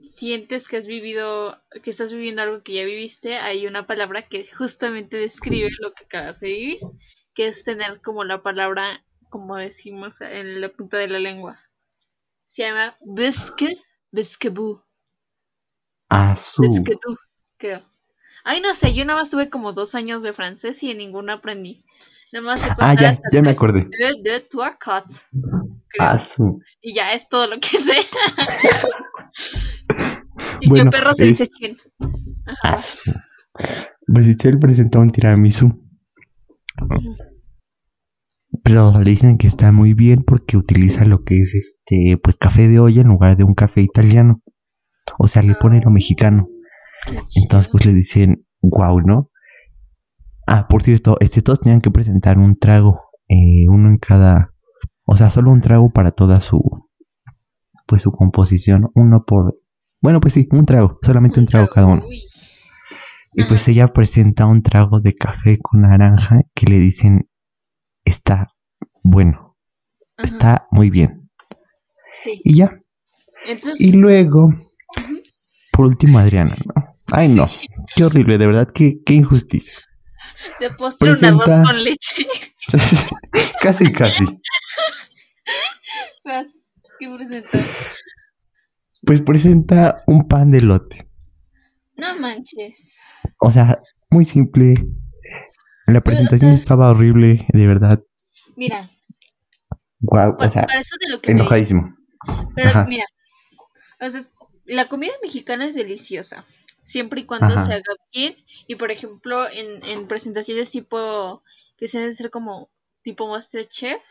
[0.04, 4.46] sientes que has vivido, que estás viviendo algo que ya viviste, hay una palabra que
[4.46, 6.80] justamente describe lo que acabas de vivir,
[7.34, 11.58] que es tener como la palabra, como decimos en la punta de la lengua.
[12.44, 13.78] Se llama busque,
[14.12, 14.87] busquebu.
[16.10, 16.68] Azul.
[16.68, 17.16] Busquetu,
[17.58, 17.82] creo.
[18.44, 21.34] Ay, no sé, yo nada más tuve como dos años de francés y en ninguno
[21.34, 21.84] aprendí.
[22.34, 23.82] Nada más se Ah, ya, ya me acordé.
[23.82, 24.62] De, de tu
[26.00, 26.62] Azul.
[26.82, 27.94] Y ya es todo lo que sé.
[30.62, 31.76] y bueno, perro se dice quién.
[34.08, 35.84] Pues él presentó un tiramisú.
[38.64, 42.68] Pero le dicen que está muy bien porque utiliza lo que es este, pues café
[42.68, 44.42] de olla en lugar de un café italiano.
[45.18, 46.48] O sea, le pone lo mexicano.
[47.36, 49.30] Entonces, pues le dicen, wow, ¿no?
[50.46, 54.54] Ah, por cierto, este, todos tenían que presentar un trago, eh, uno en cada,
[55.06, 56.62] o sea, solo un trago para toda su,
[57.86, 59.58] pues su composición, uno por,
[60.02, 62.04] bueno, pues sí, un trago, solamente un, trago, cada uno.
[63.34, 67.30] Y pues ella presenta un trago de café con naranja que le dicen
[68.06, 68.48] está
[69.04, 69.58] bueno,
[70.18, 71.30] está muy bien.
[72.14, 72.42] Sí.
[72.44, 72.80] Y ya.
[73.80, 74.54] Y luego,
[75.78, 76.74] por último, Adriana, ¿no?
[77.12, 77.46] Ay, no,
[77.96, 79.74] qué horrible, de verdad, qué, qué injusticia.
[80.60, 82.26] De postre un arroz con leche.
[83.62, 84.26] casi, casi.
[87.00, 87.68] ¿Qué presenta?
[89.04, 91.08] Pues presenta un pan de lote.
[91.96, 92.98] No manches.
[93.40, 94.74] O sea, muy simple.
[95.86, 98.02] La presentación estaba horrible, de verdad.
[98.56, 98.88] Mira.
[100.00, 101.96] Guau, o sea, para eso de lo que enojadísimo.
[102.56, 103.06] Pero mira,
[104.02, 104.22] o sea,
[104.68, 106.46] la comida mexicana es deliciosa,
[106.84, 108.36] siempre y cuando se haga bien.
[108.68, 111.44] Y por ejemplo, en, en presentaciones tipo
[111.78, 112.70] que se deben ser como
[113.02, 114.04] tipo Masterchef,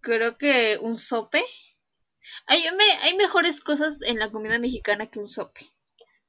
[0.00, 1.44] creo que un sope.
[2.46, 2.62] Hay,
[3.02, 5.66] hay mejores cosas en la comida mexicana que un sope.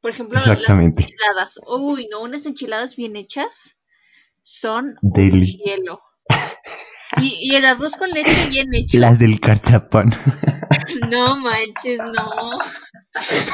[0.01, 1.59] Por ejemplo, las enchiladas.
[1.67, 3.77] Uy, no, unas enchiladas bien hechas
[4.41, 6.01] son del cielo.
[7.21, 8.99] Y, y, el arroz con leche bien hecho.
[8.99, 10.13] Las del carchapán.
[11.09, 12.59] No manches, no.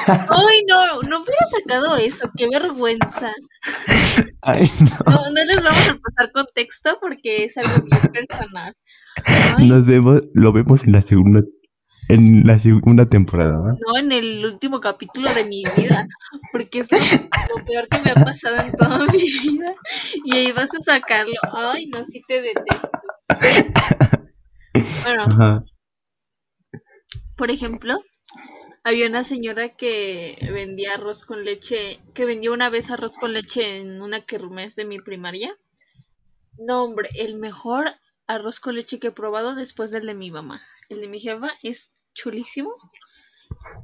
[0.08, 3.32] Ay, no, no hubiera sacado eso, qué vergüenza.
[4.42, 4.90] Ay, no.
[5.06, 5.32] no.
[5.32, 5.44] no.
[5.44, 8.76] les vamos a pasar contexto porque es algo bien personal.
[9.60, 11.42] Nos vemos, lo vemos en la segunda
[12.10, 13.74] en la segunda temporada, ¿no?
[13.74, 16.08] No, en el último capítulo de mi vida,
[16.52, 16.98] porque es lo,
[17.66, 19.74] peor que me ha pasado en toda mi vida.
[20.26, 21.34] Y ahí vas a sacarlo.
[21.54, 22.90] Ay, no, sí te detesto.
[25.04, 25.64] Bueno,
[27.38, 27.96] por ejemplo,
[28.84, 33.80] había una señora que vendía arroz con leche, que vendió una vez arroz con leche
[33.80, 35.56] en una kermés de mi primaria.
[36.58, 37.92] No, hombre, el mejor
[38.28, 40.62] arroz con leche que he probado después del de mi mamá.
[40.90, 42.72] El de mi jefa es chulísimo.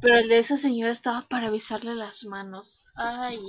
[0.02, 2.88] Pero el de esa señora estaba para besarle las manos.
[2.95, 3.39] Ay,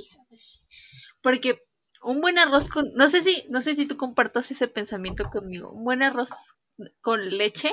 [1.23, 1.63] porque
[2.03, 5.71] un buen arroz con no sé si no sé si tú compartas ese pensamiento conmigo.
[5.73, 6.59] Un buen arroz
[7.01, 7.73] con leche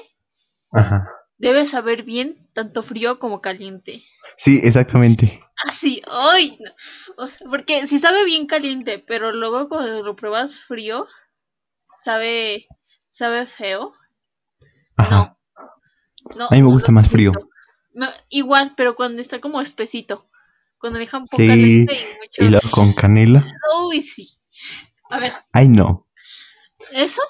[0.71, 1.07] Ajá.
[1.37, 4.01] debe saber bien tanto frío como caliente.
[4.37, 5.41] Sí, exactamente.
[5.65, 6.57] Así, ay,
[7.49, 11.07] porque si sabe bien caliente, pero luego cuando lo pruebas frío,
[11.95, 12.67] sabe
[13.07, 13.93] sabe feo.
[14.97, 15.37] No.
[16.35, 16.47] no.
[16.49, 17.31] A mí me gusta más frío.
[18.29, 20.26] igual, pero cuando está como espesito.
[20.79, 22.43] Cuando dejan poca leche y mucho.
[22.43, 23.45] Y luego con canela.
[23.85, 24.39] Uy, sí.
[25.09, 25.33] A ver.
[25.53, 26.07] Ay, no.
[26.91, 27.21] Eso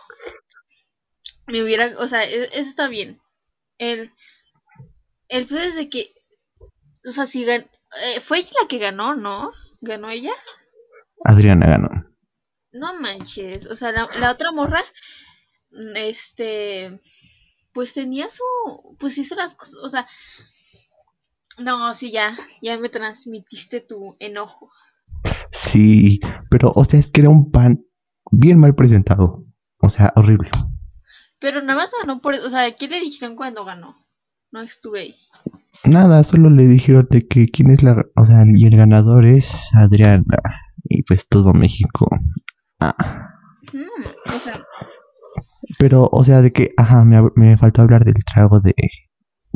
[1.48, 3.18] me hubiera, o sea, e, eso está bien.
[3.78, 4.12] El
[5.30, 6.10] el pedo es de que,
[7.08, 9.52] o sea, si gan eh, fue ella la que ganó, ¿no?
[9.82, 10.32] ¿Ganó ella?
[11.24, 11.90] Adriana ganó.
[12.72, 14.84] No manches, o sea, la, la otra morra,
[15.96, 16.98] este,
[17.74, 18.44] pues tenía su,
[19.00, 20.08] pues hizo las cosas, o sea,
[21.58, 24.70] no, sí, ya, ya me transmitiste tu enojo.
[25.52, 27.84] Sí, pero, o sea, es que era un pan
[28.32, 29.46] bien mal presentado.
[29.80, 30.50] O sea, horrible.
[31.40, 33.96] Pero nada más ganó por, o sea, ¿qué le dijeron cuando ganó?
[34.52, 35.16] No estuve ahí.
[35.86, 39.70] Nada, solo le dijeron de que quién es la, o sea, y el ganador es
[39.74, 40.24] Adriana.
[40.84, 42.08] Y pues todo México.
[42.80, 43.30] Ah.
[43.74, 44.54] Mm, o sea,
[45.80, 48.74] Pero, o sea, de que, ajá, me, me faltó hablar del trago de,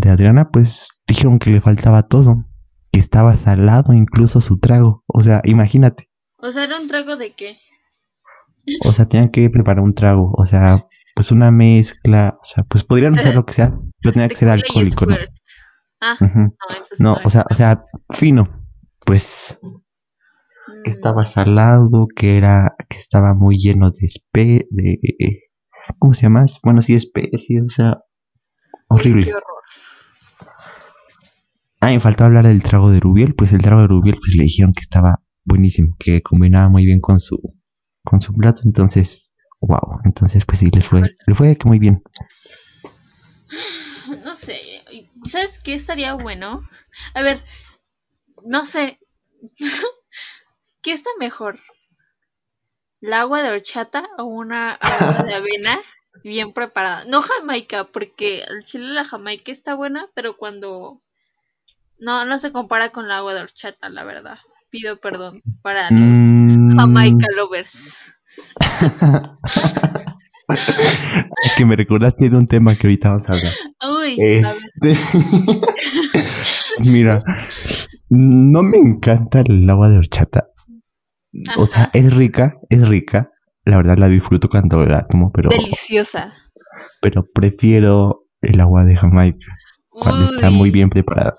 [0.01, 2.45] de Adriana, pues dijeron que le faltaba todo.
[2.91, 5.03] Que estaba salado incluso su trago.
[5.07, 6.09] O sea, imagínate.
[6.37, 7.57] o sea, era un trago de qué?
[8.85, 10.33] O sea, tenían que preparar un trago.
[10.37, 10.85] O sea,
[11.15, 12.37] pues una mezcla.
[12.41, 13.73] O sea, pues podrían usar lo que sea.
[14.01, 15.15] Pero tenía que ser alcohólico, ¿no?
[16.01, 16.39] Ah, Ujú.
[16.39, 18.47] no, entonces No, o sea, o sea, fino.
[19.05, 19.57] Pues
[20.67, 24.99] Mm, que estaba salado, que era, que estaba muy lleno de espe, de,
[25.99, 26.45] ¿cómo se llama?
[26.63, 27.97] Bueno, sí, especies, o sea,
[28.93, 29.25] horrible.
[29.25, 29.61] qué horror.
[31.83, 34.43] Ah, me faltó hablar del trago de Rubiel, pues el trago de Rubiel, pues le
[34.43, 37.55] dijeron que estaba buenísimo, que combinaba muy bien con su,
[38.03, 42.03] con su plato, entonces, wow, entonces pues sí, les fue, le fue muy bien.
[44.25, 44.59] No sé,
[45.23, 46.63] ¿sabes qué estaría bueno?
[47.13, 47.37] A ver,
[48.43, 48.99] no sé.
[50.81, 51.57] ¿Qué está mejor?
[53.01, 55.79] ¿El agua de horchata o una agua de avena
[56.23, 57.05] bien preparada?
[57.05, 60.99] No jamaica, porque el chile de la jamaica está buena, pero cuando...
[61.99, 64.37] No, no se compara con el agua de horchata, la verdad.
[64.71, 68.19] Pido perdón para los Mm, jamaica lovers.
[70.53, 73.53] es que me recordaste de un tema que ahorita vamos a hablar.
[73.99, 74.17] Uy.
[74.17, 74.97] Este...
[76.91, 77.23] Mira,
[78.09, 80.47] no me encanta el agua de horchata.
[81.57, 83.30] O sea, es rica, es rica.
[83.65, 86.33] La verdad la disfruto cuando la tomo, pero, deliciosa.
[87.01, 89.45] pero prefiero el agua de Jamaica
[89.89, 91.35] cuando está muy Uy, bien preparada.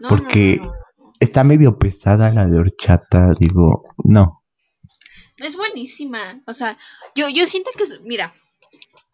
[0.00, 0.72] no, porque- no, no.
[1.20, 4.30] Está medio pesada la de horchata, digo, no.
[5.36, 6.18] Es buenísima.
[6.46, 6.76] O sea,
[7.16, 8.30] yo, yo siento que, mira,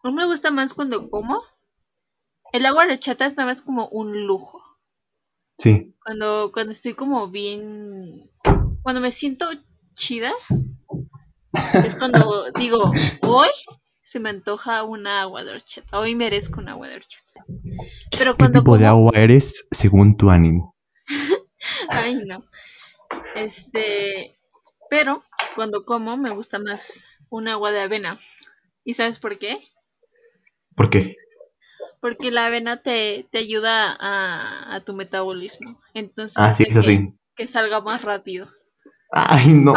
[0.03, 1.41] no me gusta más cuando como.
[2.53, 4.61] El agua de horchata es nada más como un lujo.
[5.57, 5.95] Sí.
[6.05, 8.21] Cuando, cuando estoy como bien.
[8.83, 9.47] Cuando me siento
[9.95, 10.31] chida.
[11.83, 12.19] Es cuando
[12.59, 12.91] digo,
[13.21, 13.49] hoy
[14.01, 15.99] se me antoja una agua de horchata.
[15.99, 17.45] Hoy merezco una agua de horchata.
[18.11, 18.89] Pero ¿Qué cuando tipo de como.
[18.89, 20.75] agua eres según tu ánimo?
[21.89, 22.43] Ay, no.
[23.35, 24.37] Este.
[24.89, 25.19] Pero
[25.55, 28.17] cuando como me gusta más un agua de avena.
[28.83, 29.59] ¿Y sabes por qué?
[30.75, 31.15] ¿Por qué?
[31.99, 35.77] Porque la avena te, te ayuda a, a tu metabolismo.
[35.93, 37.13] Entonces Ah, sí, hace eso que, sí.
[37.35, 38.47] que salga más rápido.
[39.17, 39.73] Ay, no.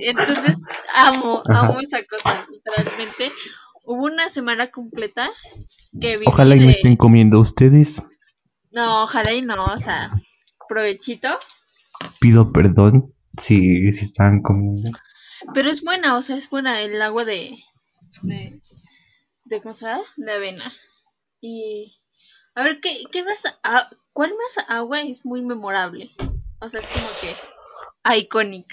[0.00, 0.58] Entonces
[0.96, 1.66] amo, Ajá.
[1.66, 2.46] amo esa cosa.
[2.50, 3.30] Literalmente.
[3.84, 5.30] Hubo una semana completa
[6.00, 8.02] que viví Ojalá y me estén comiendo ustedes.
[8.72, 10.10] No, ojalá y no, o sea,
[10.68, 11.28] provechito.
[12.20, 14.90] Pido perdón si, si están comiendo.
[15.54, 17.56] Pero es buena, o sea, es buena el agua de.
[18.22, 18.60] de.
[19.44, 20.02] de ¿cómo se llama?
[20.16, 20.72] De avena.
[21.40, 21.94] Y.
[22.54, 23.44] A ver, ¿qué, qué más?
[23.62, 26.10] a- ¿Cuál más agua es muy memorable?
[26.60, 27.34] O sea, es como que.
[28.04, 28.66] Iconic.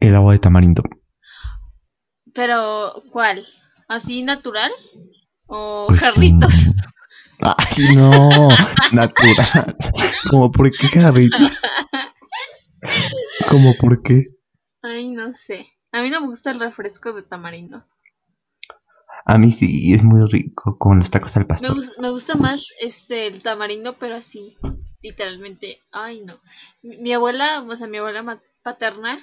[0.00, 0.82] El agua de tamarindo.
[2.34, 3.44] Pero, ¿cuál?
[3.88, 4.72] ¿Así natural?
[5.46, 6.06] ¿O Pues sí.
[6.06, 6.52] jarritos?
[7.40, 8.48] Ay, no.
[8.92, 9.76] Natural.
[10.30, 11.60] ¿Cómo por qué jarritos?
[13.48, 14.24] ¿Cómo por qué?
[14.82, 15.66] Ay, no sé.
[15.92, 17.86] A mí no me gusta el refresco de tamarindo.
[19.26, 21.74] A mí sí, es muy rico con los tacos al Me, pastor.
[21.76, 24.56] gus- me gusta más este el tamarindo, pero así,
[25.00, 25.78] literalmente.
[25.92, 26.34] Ay, no.
[26.82, 29.18] Mi, mi abuela, o sea, mi abuela paterna,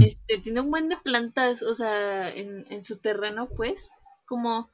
[0.00, 3.90] este, tiene un buen de plantas, o sea, en, en su terreno, pues,
[4.26, 4.70] como,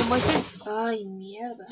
[0.00, 0.40] como ese,
[0.70, 1.66] ay, mierda.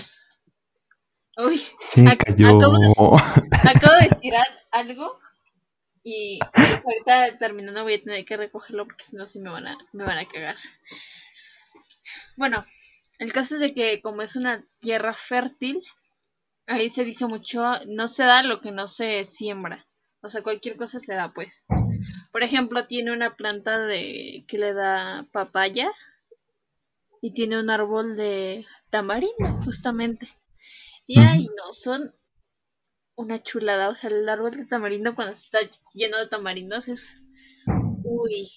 [1.38, 2.48] Uy, Se ac- cayó.
[2.56, 3.16] acabo
[3.68, 5.18] acabo de tirar algo
[6.08, 9.66] y pues ahorita terminando voy a tener que recogerlo porque si no sí me van
[9.66, 10.54] a, me van a cagar.
[12.36, 12.64] Bueno,
[13.18, 15.82] el caso es de que como es una tierra fértil,
[16.68, 19.84] ahí se dice mucho, no se da lo que no se siembra.
[20.20, 21.64] O sea, cualquier cosa se da, pues.
[22.30, 25.90] Por ejemplo, tiene una planta de que le da papaya
[27.20, 30.28] y tiene un árbol de tamarindo, justamente.
[31.04, 32.14] Y ay, no, son
[33.16, 33.88] una chulada.
[33.88, 35.58] O sea, el árbol de tamarindo cuando está
[35.94, 37.20] lleno de tamarindos es.
[38.04, 38.48] Uy.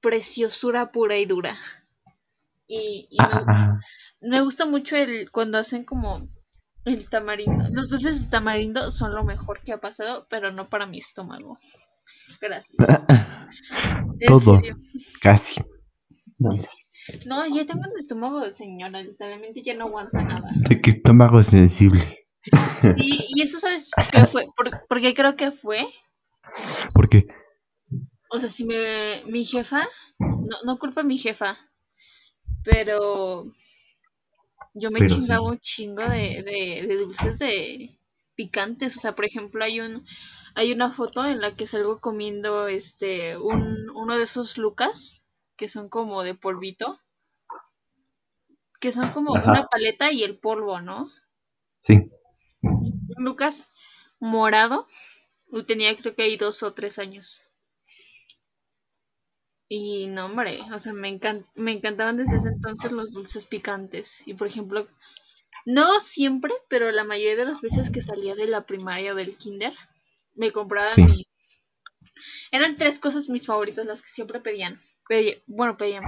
[0.00, 1.56] Preciosura pura y dura.
[2.66, 3.80] Y, y Ah, me, ah,
[4.20, 6.28] me gusta mucho el cuando hacen como
[6.84, 7.64] el tamarindo.
[7.72, 11.58] Los dulces de tamarindo son lo mejor que ha pasado, pero no para mi estómago.
[12.40, 13.06] Gracias.
[14.26, 14.60] Todo.
[15.20, 15.60] Casi.
[17.26, 17.44] No.
[17.46, 20.52] ya tengo un estómago de señora, literalmente ya no aguanta nada.
[20.68, 22.21] De qué estómago sensible.
[22.76, 22.90] Sí,
[23.28, 25.86] y eso sabes qué fue, ¿Por, porque creo que fue.
[26.92, 27.26] ¿Por qué?
[28.30, 29.86] O sea, si me, mi jefa,
[30.18, 31.56] no, no culpa a mi jefa,
[32.64, 33.52] pero
[34.74, 37.90] yo me chingaba un chingo de, de, de dulces de
[38.34, 38.96] picantes.
[38.96, 40.04] O sea, por ejemplo, hay un
[40.54, 45.26] hay una foto en la que salgo comiendo este un, uno de esos lucas
[45.56, 47.00] que son como de polvito
[48.80, 51.10] que son como una paleta y el polvo no
[51.80, 52.10] sí
[53.16, 53.68] lucas
[54.20, 54.86] morado
[55.50, 57.44] y tenía creo que hay dos o tres años
[59.68, 61.18] y no hombre o sea me
[61.54, 64.86] me encantaban desde ese entonces los dulces picantes y por ejemplo
[65.66, 69.36] no siempre pero la mayoría de las veces que salía de la primaria o del
[69.36, 69.72] kinder
[70.34, 71.26] me compraba mi...
[72.50, 74.76] Eran tres cosas mis favoritas, las que siempre pedían.
[75.46, 76.04] Bueno, pedían.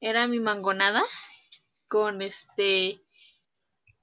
[0.00, 1.02] Era mi mangonada
[1.88, 3.00] con este...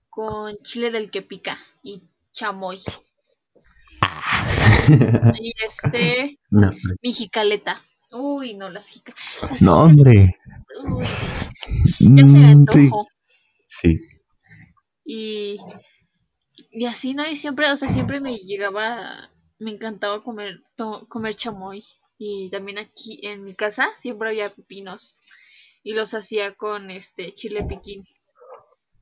[0.09, 2.01] con chile del que pica y
[2.33, 2.79] chamoy.
[5.41, 6.39] y este...
[6.49, 7.79] Mi jicaleta.
[8.11, 9.61] Uy, no, las jicaletas.
[9.61, 10.37] No, hombre.
[10.83, 11.05] Uy,
[11.99, 13.03] ya se me mm, antojó.
[13.23, 13.99] sí.
[15.05, 15.59] Y
[16.71, 17.27] y así, ¿no?
[17.27, 19.29] Y siempre, o sea, siempre me llegaba,
[19.59, 20.61] me encantaba comer,
[21.07, 21.83] comer chamoy.
[22.17, 25.19] Y también aquí en mi casa siempre había pepinos.
[25.83, 28.03] Y los hacía con este chile piquín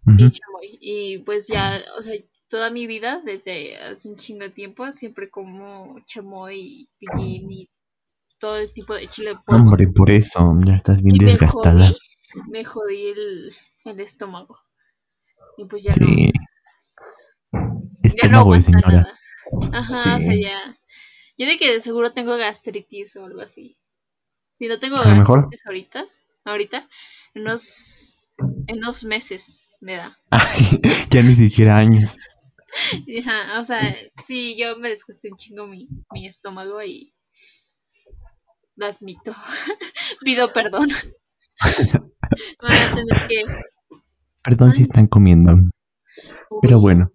[0.07, 0.77] y chamoy.
[0.81, 2.15] Y pues ya, o sea,
[2.47, 7.69] toda mi vida, desde hace un chingo de tiempo, siempre como chamoy, piquín y
[8.39, 9.35] todo el tipo de chile.
[9.47, 11.93] Hombre, por eso, ya estás bien desgastada.
[12.49, 13.55] Me jodí, el,
[13.85, 14.59] el estómago.
[15.57, 16.07] Y pues ya no
[18.21, 19.13] ya no aguanta nada.
[19.73, 20.77] Ajá, o sea, ya.
[21.37, 23.77] Yo de que de seguro tengo gastritis o algo así.
[24.51, 26.05] Si no tengo gastritis ahorita,
[26.45, 26.87] ahorita,
[27.33, 28.29] en unos,
[28.67, 30.17] en unos meses me da.
[31.11, 32.17] ya ni siquiera años.
[33.59, 33.79] O sea,
[34.23, 37.15] sí, yo me desgasté un chingo mi, mi estómago y
[38.75, 39.31] lo admito.
[40.23, 40.87] Pido perdón.
[41.59, 43.43] a tener que...
[44.43, 45.55] Perdón si están comiendo.
[46.61, 47.11] Pero bueno,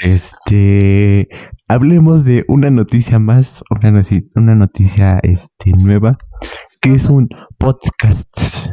[0.00, 1.28] este,
[1.68, 6.18] hablemos de una noticia más, una noticia, una noticia este, nueva,
[6.80, 8.68] que es un podcast.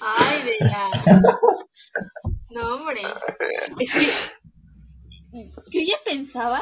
[0.00, 1.38] Ay, de la...
[2.50, 3.00] No, hombre.
[3.80, 4.06] Es que
[5.72, 6.60] yo ya pensaba,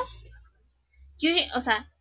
[1.18, 1.93] yo, o sea,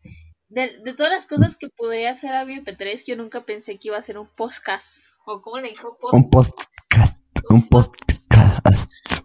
[0.50, 3.98] de, de todas las cosas que podría hacer a MP3, yo nunca pensé que iba
[3.98, 5.12] a ser un podcast.
[5.26, 5.98] ¿O cómo le dijo?
[6.12, 7.20] Un podcast.
[7.50, 8.22] Un podcast.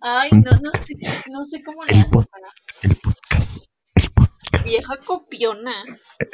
[0.02, 0.94] Ay, no, no sé,
[1.26, 2.50] no sé cómo le para...
[2.82, 3.58] El podcast.
[3.94, 4.64] El podcast.
[4.64, 5.72] Vieja copiona.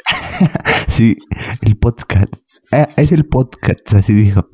[0.89, 1.15] sí,
[1.61, 2.57] el podcast.
[2.71, 4.47] Ah, es el podcast, así dijo.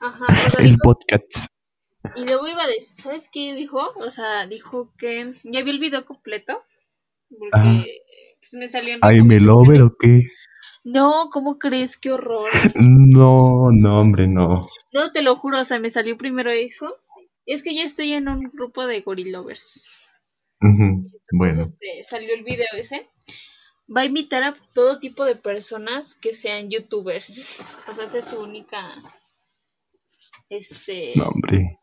[0.00, 0.26] Ajá.
[0.58, 1.46] el podcast.
[2.14, 3.80] Y luego iba a decir, ¿sabes qué dijo?
[3.96, 6.62] O sea, dijo que ya vi el video completo.
[7.28, 7.84] Porque
[8.40, 10.22] pues, me salió en ¿Ay, me lover o qué?
[10.84, 11.96] No, ¿cómo crees?
[11.96, 12.50] Qué horror.
[12.76, 14.68] No, no, hombre, no.
[14.92, 16.94] No, te lo juro, o sea, me salió primero eso
[17.46, 20.14] es que ya estoy en un grupo de gorilovers.
[20.60, 21.62] bueno.
[21.62, 23.08] Este, salió el video ese.
[23.94, 27.64] Va a invitar a todo tipo de personas que sean youtubers.
[27.86, 28.78] O sea, esa es su única.
[30.50, 31.12] Este.
[31.14, 31.78] Nombre.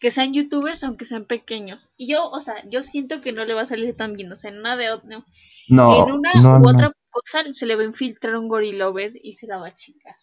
[0.00, 1.90] Que sean youtubers, aunque sean pequeños.
[1.96, 4.32] Y yo, o sea, yo siento que no le va a salir tan bien.
[4.32, 5.24] O sea, en una de no.
[5.68, 9.46] no en una u otra cosa se le va a infiltrar un gorilover y se
[9.46, 10.14] la va a chingar.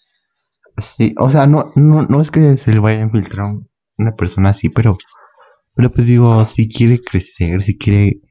[0.79, 4.15] Sí, o sea, no, no, no es que se le vaya a infiltrar un una
[4.15, 4.97] persona así, pero,
[5.75, 8.21] pero pues digo, si quiere crecer, si quiere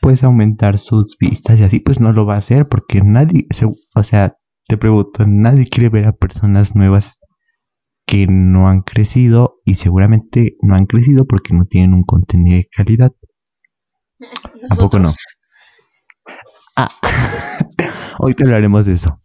[0.00, 3.46] pues aumentar sus vistas y así, pues no lo va a hacer porque nadie,
[3.94, 4.36] o sea,
[4.66, 7.17] te pregunto, nadie quiere ver a personas nuevas
[8.08, 12.66] que no han crecido y seguramente no han crecido porque no tienen un contenido de
[12.74, 13.12] calidad.
[14.70, 15.10] ¿A poco no?
[16.74, 16.88] Ah,
[18.36, 19.20] te hablaremos de eso.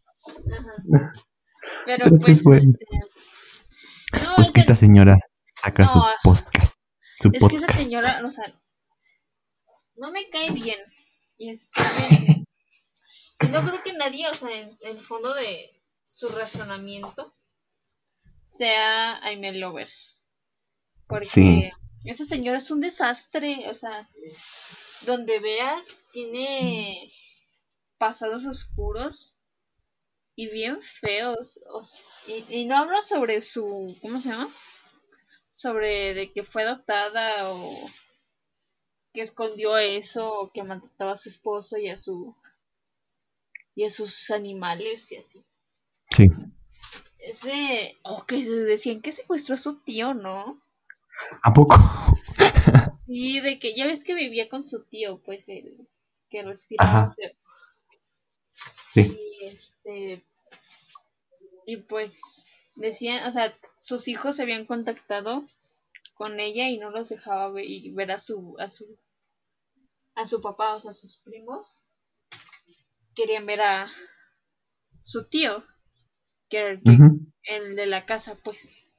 [1.86, 2.78] Pero, pues, pues, bueno.
[4.12, 5.18] Este, pues que esta señora
[5.56, 6.76] Saca su podcast.
[7.32, 8.46] es que esa señora, o sea,
[9.96, 10.80] no me cae bien.
[11.38, 11.82] Y este,
[13.40, 17.34] y no creo que nadie, o sea, en, el fondo de su razonamiento
[18.44, 19.90] sea Aime Lover.
[21.08, 21.72] Porque
[22.06, 24.10] esa señora es un desastre, o sea,
[25.06, 27.12] donde veas, tiene
[27.98, 29.38] pasados oscuros
[30.36, 31.62] y bien feos.
[32.28, 34.50] y, y no hablo sobre su, ¿cómo se llama?
[35.54, 37.90] sobre de que fue adoptada o
[39.14, 42.36] que escondió eso o que maltrataba a su esposo y a su
[43.76, 45.46] y a sus animales y así.
[46.12, 46.28] Sí.
[47.28, 50.62] Ese, o que decían que secuestró a su tío, ¿no?
[51.42, 51.76] ¿A poco?
[53.06, 55.88] sí, de que ya ves que vivía con su tío, pues el
[56.30, 57.14] que respiraba.
[58.52, 59.18] Sí.
[59.42, 60.26] Y este
[61.66, 65.48] y pues decían, o sea, sus hijos se habían contactado
[66.16, 68.98] con ella y no los dejaba ver, ver a su a su
[70.16, 71.88] a su papá, o sea, sus primos
[73.16, 73.90] querían ver a
[75.02, 75.64] su tío,
[76.50, 76.70] que era
[77.44, 78.92] el, de la casa, pues.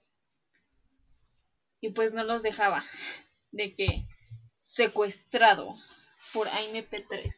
[1.81, 2.85] Y pues no los dejaba
[3.53, 4.07] de que
[4.59, 5.77] secuestrado
[6.33, 7.31] por AMP3.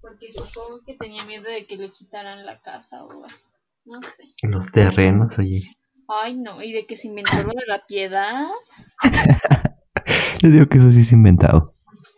[0.00, 3.48] Porque supongo que tenía miedo de que le quitaran la casa o así.
[3.84, 4.24] No sé.
[4.42, 5.62] Los terrenos, oye.
[6.08, 8.48] Ay, no, y de que se inventó lo de la piedad.
[10.42, 11.74] Yo digo que eso sí es inventado.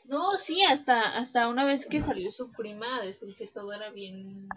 [0.08, 3.90] No, sí, hasta, hasta una vez que salió su prima a decir que todo era
[3.90, 4.48] bien.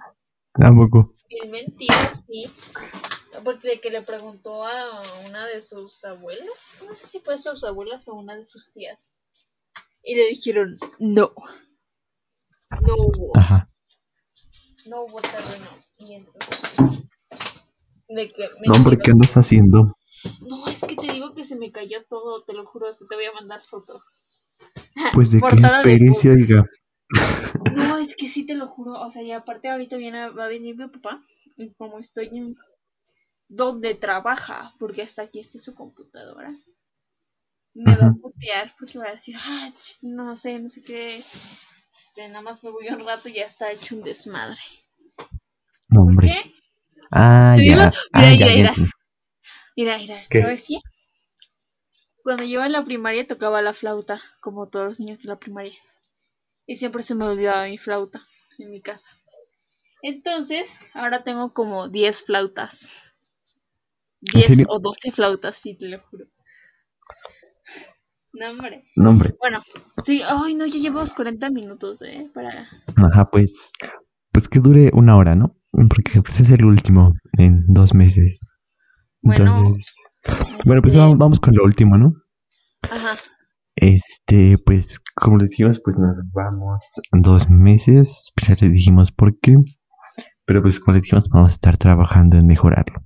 [0.60, 1.14] Tampoco.
[1.30, 2.49] Bien mentira, sí.
[3.43, 7.64] Porque de que le preguntó a una de sus abuelas, no sé si fue sus
[7.64, 9.14] abuelas o una de sus tías.
[10.03, 11.32] Y le dijeron, no.
[12.82, 13.32] No hubo.
[13.38, 13.70] Ajá.
[14.88, 15.68] No hubo terreno.
[15.99, 17.03] Y entonces.
[18.10, 19.97] De que no, hombre, ¿qué andas haciendo?
[20.47, 23.16] No, es que te digo que se me cayó todo, te lo juro, se te
[23.16, 24.01] voy a mandar fotos.
[25.14, 26.66] Pues de qué experiencia, oiga.
[27.76, 28.93] No, es que sí te lo juro.
[28.93, 31.18] O sea, y aparte ahorita viene, va a venir mi papá.
[31.58, 32.55] Y como estoy en
[33.47, 36.53] donde trabaja, porque hasta aquí está su computadora,
[37.74, 39.72] me va a putear porque va a decir, ah,
[40.03, 41.18] no sé, no sé qué.
[41.18, 44.60] Este, nada más me voy un rato y ya está hecho un desmadre.
[45.89, 46.28] No, hombre.
[46.28, 46.51] ¿Qué?
[47.12, 47.64] Ah, ya.
[47.64, 48.22] Mira, ah,
[49.76, 50.20] mira, mira.
[50.30, 50.58] ¿qué?
[52.24, 55.74] Cuando yo en la primaria tocaba la flauta, como todos los niños de la primaria.
[56.68, 58.22] Y siempre se me olvidaba mi flauta
[58.59, 59.07] en mi casa.
[60.03, 63.18] Entonces, ahora tengo como 10 flautas.
[64.22, 66.26] 10 o 12 flautas, sí, te lo juro.
[68.34, 68.84] Nombre.
[68.95, 69.36] Nombre.
[69.39, 69.61] Bueno,
[70.03, 72.24] sí, ay, no, ya llevo 40 minutos, ¿eh?
[72.34, 72.68] Para.
[72.95, 73.72] Ajá, pues.
[74.32, 75.49] Pues que dure una hora, ¿no?
[75.89, 78.38] Porque pues, es el último en dos meses.
[79.22, 79.74] Bueno,
[80.65, 82.13] bueno, pues este vamos, con lo último, ¿no?
[82.84, 83.15] Ajá.
[83.80, 88.34] Este, pues, como decimos, pues nos vamos dos meses.
[88.41, 89.53] Ya les dijimos por qué.
[90.45, 93.03] Pero pues, como les dijimos, vamos a estar trabajando en mejorarlo.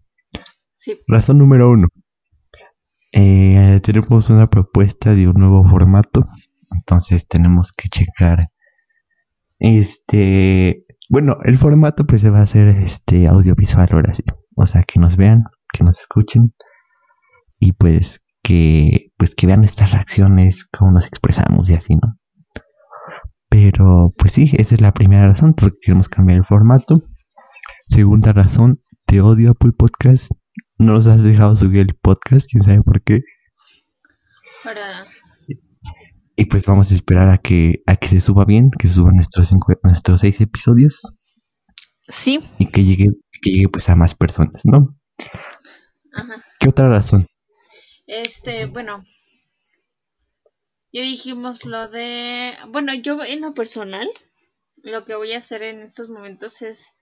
[0.74, 0.98] Sí.
[1.08, 1.88] Razón número uno.
[3.12, 6.24] Eh, tenemos una propuesta de un nuevo formato.
[6.74, 8.50] Entonces tenemos que checar.
[9.60, 10.86] Este.
[11.10, 14.24] Bueno, el formato pues se va a hacer este audiovisual ahora sí.
[14.56, 15.44] O sea, que nos vean,
[15.74, 16.54] que nos escuchen
[17.60, 22.18] y pues que pues que vean estas reacciones, cómo nos expresamos y así, ¿no?
[23.50, 26.96] Pero pues sí, esa es la primera razón, porque queremos cambiar el formato.
[27.88, 30.32] Segunda razón, te odio Apple Podcast.
[30.78, 33.22] No nos has dejado subir el podcast, quién sabe por qué.
[34.64, 35.06] Para...
[36.36, 39.16] Y pues vamos a esperar a que, a que se suba bien, que se suban
[39.16, 41.02] nuestros, nuestros seis episodios.
[42.04, 42.40] Sí.
[42.58, 43.08] Y que llegue,
[43.42, 44.98] que llegue pues a más personas, ¿no?
[46.14, 46.34] Ajá.
[46.60, 47.28] ¿Qué otra razón?
[48.12, 49.02] Este, bueno.
[50.92, 52.54] Ya dijimos lo de...
[52.68, 54.10] Bueno, yo en lo personal,
[54.84, 56.94] lo que voy a hacer en estos momentos es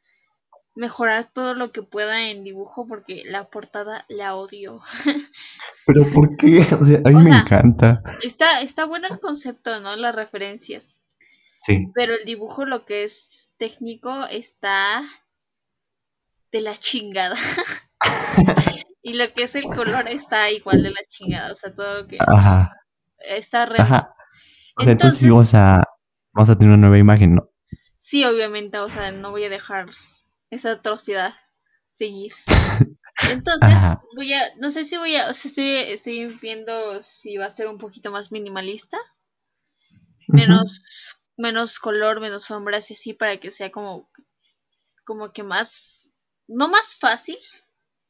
[0.75, 4.81] mejorar todo lo que pueda en dibujo porque la portada la odio.
[5.87, 6.59] Pero ¿por qué?
[6.79, 8.03] O sea, a mí me encanta.
[8.21, 9.95] Está, está bueno el concepto, ¿no?
[9.95, 11.07] Las referencias.
[11.65, 11.87] Sí.
[11.95, 15.03] Pero el dibujo, lo que es técnico, está
[16.51, 17.35] de la chingada.
[19.01, 22.07] Y lo que es el color está igual de la chingada, o sea, todo lo
[22.07, 22.75] que Ajá.
[23.17, 23.79] está re...
[23.79, 24.13] Ajá.
[24.75, 25.83] O sea, entonces, vamos a,
[26.33, 27.49] vamos a tener una nueva imagen, ¿no?
[27.97, 29.87] Sí, obviamente, o sea, no voy a dejar
[30.49, 31.33] esa atrocidad
[31.87, 32.31] seguir.
[33.29, 33.79] Entonces,
[34.15, 37.49] voy a, no sé si voy a, o sea, estoy, estoy viendo si va a
[37.49, 38.97] ser un poquito más minimalista,
[40.27, 44.09] menos, menos color, menos sombras y así para que sea como,
[45.03, 46.13] como que más,
[46.47, 47.37] no más fácil,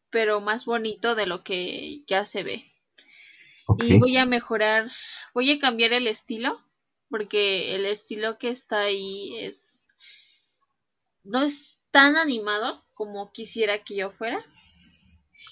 [0.10, 2.64] pero más bonito de lo que ya se ve.
[3.78, 4.90] Y voy a mejorar,
[5.34, 6.60] voy a cambiar el estilo,
[7.10, 9.88] porque el estilo que está ahí es
[11.24, 14.44] no es tan animado como quisiera que yo fuera.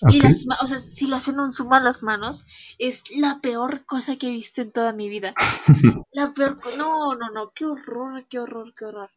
[0.10, 2.46] Y las o sea, si le hacen un zoom a las manos,
[2.78, 5.34] es la peor cosa que he visto en toda mi vida.
[6.12, 9.10] la peor, no, no, no, qué horror, qué horror, qué horror.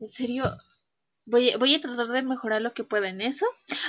[0.00, 0.44] En serio,
[1.30, 3.44] Voy, voy a tratar de mejorar lo que pueda en eso.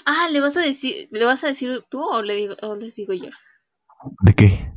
[0.06, 2.96] Ah, ¿le vas a decir, le vas a decir tú o, le digo, o les
[2.96, 3.30] digo yo?
[4.22, 4.74] ¿De qué?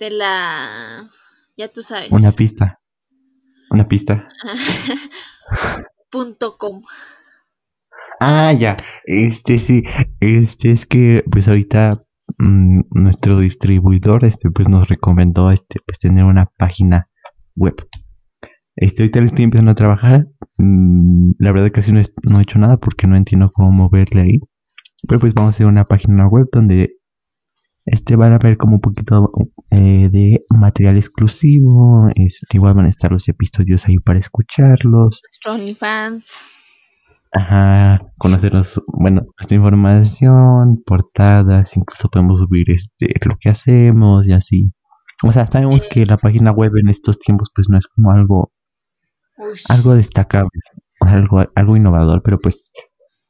[0.00, 1.08] De la...
[1.56, 2.10] Ya tú sabes.
[2.10, 2.80] Una pista.
[3.70, 4.28] Una pista.
[6.10, 6.80] Punto com.
[8.20, 8.76] Ah, ya.
[9.04, 9.84] Este sí.
[10.20, 11.90] Este es que pues ahorita
[12.38, 17.08] mm, nuestro distribuidor este pues nos recomendó este pues tener una página
[17.54, 17.76] web.
[18.76, 20.28] Este le estoy empezando a trabajar.
[20.58, 24.40] Mm, la verdad casi no, no he hecho nada porque no entiendo cómo moverle ahí.
[25.08, 26.96] Pero pues vamos a hacer una página web donde
[27.86, 29.30] este van a ver como un poquito
[29.70, 32.08] eh, de material exclusivo.
[32.14, 35.22] Este, igual van a estar los episodios ahí para escucharlos.
[35.48, 36.64] OnlyFans.
[37.32, 44.72] Ajá, conocernos, bueno, nuestra información, portadas, incluso podemos subir este lo que hacemos y así.
[45.22, 48.52] O sea, sabemos que la página web en estos tiempos pues no es como algo
[49.68, 50.60] algo destacable,
[51.00, 52.70] algo algo innovador, pero pues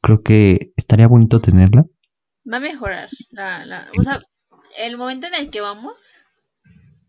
[0.03, 1.85] creo que estaría bonito tenerla.
[2.51, 4.21] Va a mejorar la, la o sea,
[4.79, 6.21] el momento en el que vamos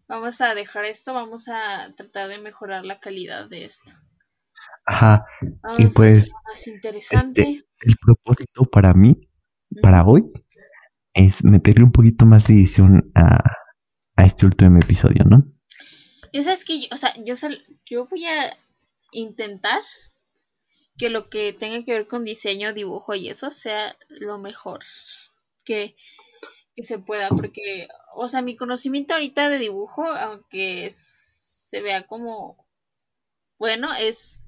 [0.08, 3.92] vamos a dejar esto, vamos a tratar de mejorar la calidad de esto.
[4.86, 5.26] Ajá.
[5.78, 6.32] y pues
[6.66, 7.42] interesante.
[7.42, 9.30] Este, el propósito para mí,
[9.82, 10.24] para hoy,
[11.14, 13.44] es meterle un poquito más de edición a,
[14.16, 15.44] a este último episodio, ¿no?
[16.32, 17.36] Y sabes que, o sea, yo,
[17.86, 18.40] yo voy a
[19.12, 19.82] intentar
[20.98, 24.80] que lo que tenga que ver con diseño, dibujo y eso sea lo mejor
[25.64, 25.96] que,
[26.76, 32.68] que se pueda, porque, o sea, mi conocimiento ahorita de dibujo, aunque se vea como
[33.60, 34.40] bueno, es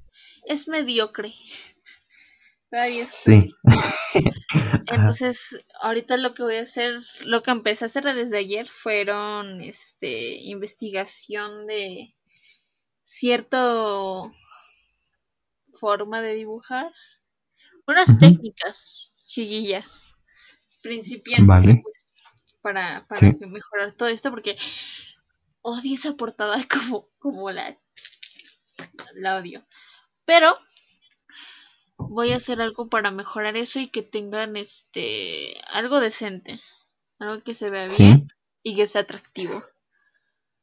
[0.45, 1.33] es mediocre.
[3.03, 3.49] Sí.
[4.91, 9.59] Entonces, ahorita lo que voy a hacer, lo que empecé a hacer desde ayer fueron
[9.61, 12.15] este investigación de
[13.09, 14.29] cierto
[15.73, 16.93] forma de dibujar.
[17.87, 20.15] Unas técnicas chiquillas,
[20.83, 22.23] principiantes, pues,
[22.61, 24.55] para, para mejorar todo esto, porque
[25.61, 27.75] odio esa portada como, como la,
[29.15, 29.65] la odio.
[30.25, 30.53] Pero
[31.97, 36.59] voy a hacer algo para mejorar eso y que tengan este algo decente.
[37.17, 38.27] Algo que se vea bien
[38.61, 39.63] y que sea atractivo.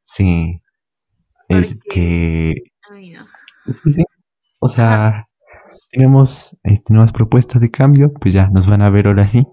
[0.01, 0.46] Sí.
[1.49, 2.55] Es que...
[4.59, 5.29] O sea,
[5.91, 9.47] tenemos este, nuevas propuestas de cambio, pues ya nos van a ver ahora sí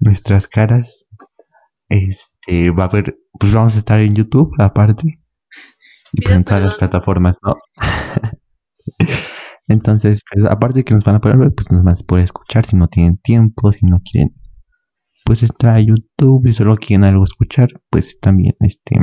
[0.00, 1.06] nuestras caras.
[1.88, 5.20] Este, va a haber, pues vamos a estar en YouTube aparte.
[6.12, 7.56] Y en todas las plataformas, ¿no?
[9.68, 12.24] Entonces, pues, aparte de que nos van a poder ver, pues nos van a poder
[12.24, 14.34] escuchar si no tienen tiempo, si no quieren,
[15.24, 18.96] pues entrar a YouTube y solo quieren algo escuchar, pues también, este,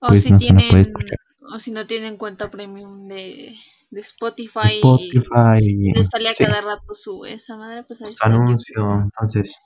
[0.00, 1.18] o pues si nos tienen, van a poder escuchar.
[1.52, 3.54] O si no tienen cuenta premium de,
[3.90, 8.26] de Spotify, Spotify y les sale a cada rato su esa madre, pues ahí está.
[8.28, 9.56] Anuncio, entonces.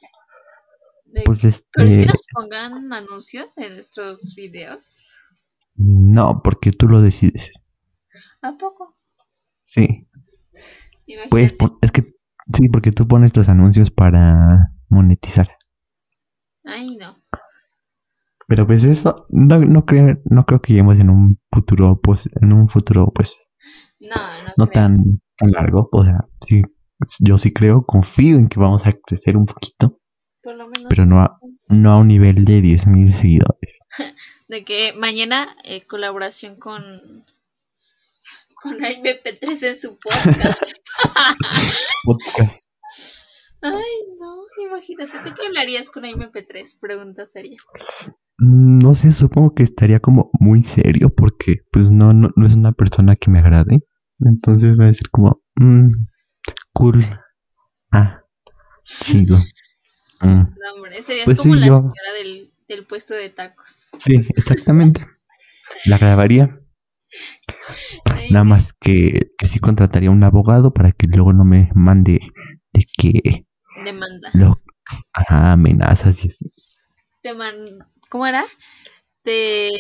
[1.25, 1.67] pues este...
[1.71, 5.15] ¿Crees que nos pongan anuncios en nuestros videos?
[5.77, 7.53] No, porque tú lo decides.
[8.43, 8.97] ¿A poco?
[9.65, 10.09] Sí.
[11.31, 12.17] Pues, es que
[12.53, 15.49] sí, porque tú pones tus anuncios para monetizar.
[16.65, 17.17] Ay, no.
[18.49, 22.55] Pero pues eso, no, no creo, no creo que lleguemos en un futuro, pues, en
[22.55, 23.37] un futuro, pues,
[24.01, 24.17] no,
[24.57, 25.91] no, tan, tan largo.
[25.93, 26.63] O sea, sí,
[27.21, 30.01] yo sí creo, confío en que vamos a crecer un poquito.
[30.43, 31.39] pero no a,
[31.69, 33.81] no a un nivel de 10.000 seguidores.
[34.49, 36.83] de que mañana eh, colaboración con
[38.63, 40.79] con MP3 en su podcast.
[42.03, 42.65] podcast.
[43.61, 43.73] Ay,
[44.21, 46.81] no, imagínate, ¿tú qué hablarías con MP3?
[46.81, 47.59] Pregunta seria.
[48.39, 52.55] Mm, no sé, supongo que estaría como muy serio porque pues no, no, no es
[52.55, 53.81] una persona que me agrade.
[54.21, 55.89] Entonces va a decir como, mmm,
[56.73, 57.05] cool.
[57.93, 58.23] Ah,
[58.85, 59.37] chido.
[60.21, 60.35] Mm.
[60.41, 63.93] No, hombre, serías pues como la señora del, del puesto de tacos.
[64.01, 65.07] Sí, exactamente.
[65.85, 66.59] La grabaría
[68.31, 72.21] Nada más que, que sí contrataría un abogado para que luego no me mande
[72.73, 73.47] de que...
[73.85, 74.31] Demanda.
[74.35, 74.61] Lo,
[75.13, 76.47] ajá, amenazas y así.
[77.23, 77.55] Te man,
[78.09, 78.45] ¿Cómo era?
[79.23, 79.71] Te...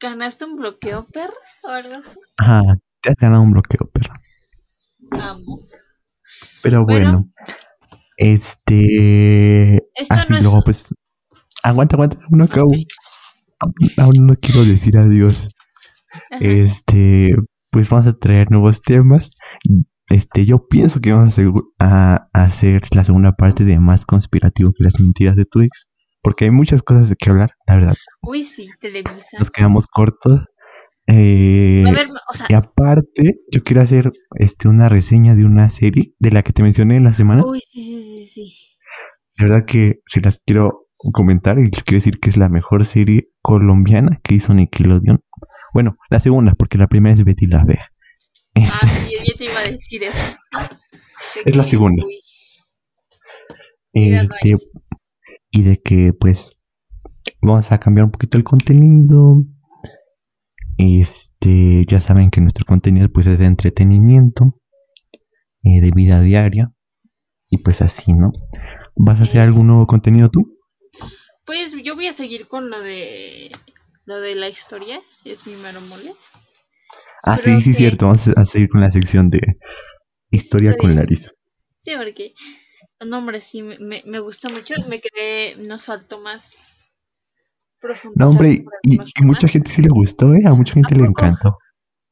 [0.00, 1.34] ¿Ganaste un bloqueo, perro?
[1.64, 2.18] ¿O algo así?
[2.36, 4.14] Ajá, te has ganado un bloqueo, perro.
[5.20, 5.58] Amo.
[6.62, 7.24] Pero bueno,
[8.16, 9.76] este...
[9.94, 10.44] Esto no es...
[10.44, 10.86] luego pues...
[11.62, 12.70] Aguanta, aguanta, no acabo
[13.98, 15.50] aún no quiero decir adiós.
[16.40, 17.34] Este,
[17.70, 19.30] pues vamos a traer nuevos temas.
[20.10, 21.38] Este, yo pienso que vamos
[21.78, 25.86] a, hacer la segunda parte de más conspirativo que las mentiras de Twix.
[26.20, 27.94] Porque hay muchas cosas de que hablar, la verdad.
[28.20, 29.38] Uy, sí, Televisa.
[29.38, 30.42] Nos quedamos cortos.
[31.06, 31.84] Eh,
[32.48, 36.62] y aparte, yo quiero hacer este una reseña de una serie de la que te
[36.62, 37.42] mencioné en la semana.
[37.46, 38.76] Uy, sí, sí, sí, sí.
[39.38, 42.84] de verdad que si las quiero comentar y les quiero decir que es la mejor
[42.84, 45.20] serie colombiana que hizo Nickelodeon.
[45.72, 47.89] Bueno, la segunda, porque la primera es Betty la Fea.
[48.68, 50.18] Ah, sí, yo te iba a decir eso.
[51.44, 52.02] Es la segunda.
[53.92, 54.56] Este,
[55.50, 56.52] y de que pues
[57.42, 59.42] vamos a cambiar un poquito el contenido.
[60.78, 64.58] Este, ya saben que nuestro contenido pues es de entretenimiento,
[65.62, 66.72] eh, de vida diaria
[67.50, 68.32] y pues así, ¿no?
[68.96, 70.56] ¿Vas a hacer algún nuevo contenido tú?
[71.44, 73.50] Pues yo voy a seguir con lo de
[74.06, 76.12] lo de la historia, es mi mero mole.
[77.24, 79.40] Ah, sí, sí, cierto, vamos a seguir con la sección de
[80.30, 81.30] historia, con Larisa.
[81.76, 82.32] Sí, porque,
[83.06, 86.96] no, hombre, sí, me, me gustó mucho, me quedé, nos faltó más
[87.80, 88.16] profundo.
[88.24, 90.42] No, hombre, y, y mucha gente sí le gustó, ¿eh?
[90.46, 91.58] A mucha gente le encantó.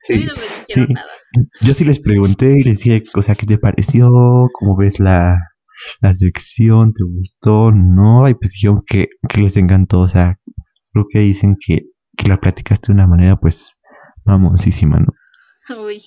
[0.03, 1.09] Sí, no me dijeron nada.
[1.61, 4.09] Yo sí les pregunté y les dije, o sea, ¿qué te pareció?
[4.53, 5.37] ¿Cómo ves la,
[6.01, 6.95] la sección?
[6.95, 7.70] ¿Te gustó?
[7.72, 10.39] No, y pues dijeron que, que les encantó, o sea,
[10.93, 11.83] creo que dicen que,
[12.16, 13.74] que la platicaste de una manera, pues,
[14.29, 15.14] mamoncísima, ¿no?
[15.83, 16.03] Uy.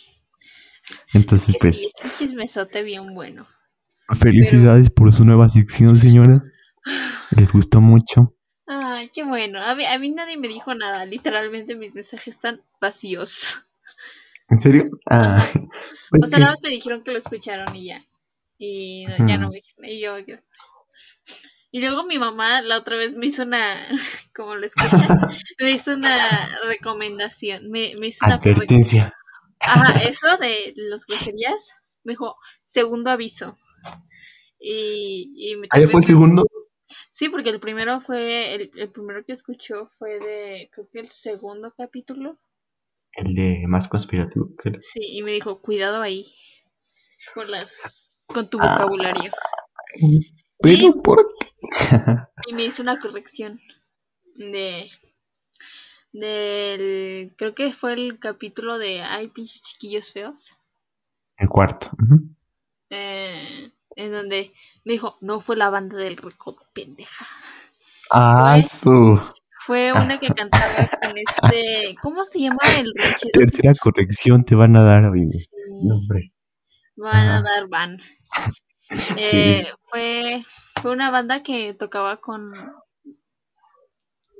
[1.13, 1.77] Entonces, pues.
[1.77, 3.47] Sí, es un chismesote bien bueno.
[4.19, 6.43] Felicidades por su nueva sección, señora.
[7.35, 8.35] Les gustó mucho.
[8.67, 9.61] Ay, qué bueno.
[9.63, 11.05] A mí, a mí nadie me dijo nada.
[11.05, 13.67] Literalmente mis mensajes están vacíos.
[14.49, 14.89] ¿En serio?
[15.09, 15.47] Ah,
[16.21, 18.01] o sea, nada más me dijeron que lo escucharon y ya.
[18.57, 19.85] Y ya no me dijeron.
[19.85, 20.17] Y yo,
[21.71, 23.63] Y luego mi mamá la otra vez me hizo una,
[24.35, 25.07] como lo escuchan,
[25.59, 26.17] me hizo una
[26.67, 29.13] recomendación, me, me hizo una advertencia.
[29.59, 33.55] Ajá, eso de las groserías, me dijo, segundo aviso.
[34.59, 36.43] Y, y me ¿Ahí fue el segundo?
[37.09, 41.07] Sí, porque el primero fue, el, el primero que escuchó fue de, creo que el
[41.07, 42.37] segundo capítulo.
[43.13, 44.49] El de más conspirativo.
[44.79, 46.25] Sí, y me dijo, cuidado ahí
[47.33, 49.31] con las con tu vocabulario.
[50.61, 51.25] Pero por
[52.47, 53.57] y me hizo una corrección
[54.35, 54.89] de
[56.13, 60.53] del creo que fue el capítulo de ay pinches chiquillos feos
[61.37, 61.89] el cuarto
[62.89, 64.51] eh, en donde
[64.83, 67.25] me dijo no fue la banda del recodo pendeja
[68.09, 69.21] ah fue, su.
[69.51, 74.75] fue una que cantaba con este cómo se llama el ranchero tercera corrección te van
[74.75, 75.09] a dar
[76.97, 77.97] van a dar van
[79.17, 80.43] eh, fue,
[80.81, 82.53] fue una banda que tocaba con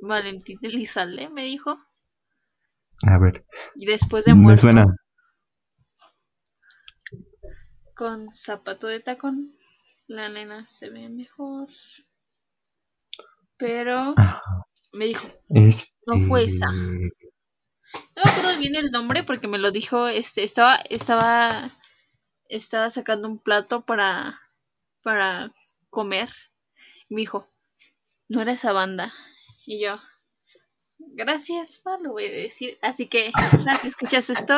[0.02, 1.78] Valentín Elizalde, me dijo.
[3.06, 3.44] A ver.
[3.76, 4.66] Y después de muerto.
[4.66, 4.96] Me suena.
[7.94, 9.52] Con zapato de tacón,
[10.06, 11.68] la nena se ve mejor.
[13.56, 14.14] Pero
[14.92, 16.70] me dijo, no fue esa.
[16.72, 21.70] No me acuerdo bien el nombre porque me lo dijo, este, estaba, estaba
[22.56, 24.38] estaba sacando un plato para,
[25.02, 25.50] para
[25.90, 26.28] comer.
[27.08, 27.48] Y me dijo,
[28.28, 29.10] no era esa banda.
[29.66, 29.98] Y yo,
[30.98, 32.78] gracias, pa, lo voy a decir.
[32.82, 33.32] Así que,
[33.80, 34.54] si escuchas esto,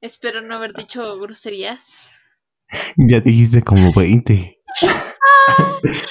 [0.00, 2.16] espero no haber dicho groserías.
[2.96, 4.58] Ya dijiste como 20.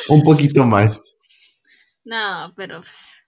[0.09, 0.99] un poquito más.
[2.05, 3.25] No, pero pues,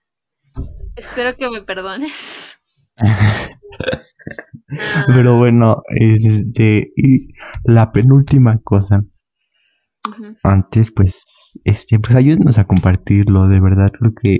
[0.96, 2.58] espero que me perdones.
[5.06, 7.28] Pero bueno, este, y
[7.64, 9.04] la penúltima cosa.
[10.42, 14.38] Antes, pues, este, pues ayúdenos a compartirlo, de verdad, porque,